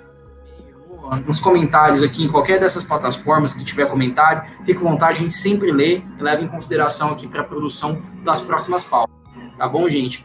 [1.26, 5.34] nos comentários aqui em qualquer dessas plataformas que tiver comentário, fique à vontade, a gente
[5.34, 9.14] sempre lê e leva em consideração aqui para a produção das próximas pautas.
[9.56, 10.24] Tá bom, gente?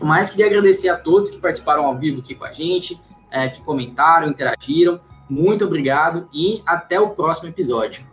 [0.00, 2.98] Mas queria agradecer a todos que participaram ao vivo aqui com a gente,
[3.30, 5.00] é, que comentaram, interagiram.
[5.28, 8.11] Muito obrigado e até o próximo episódio.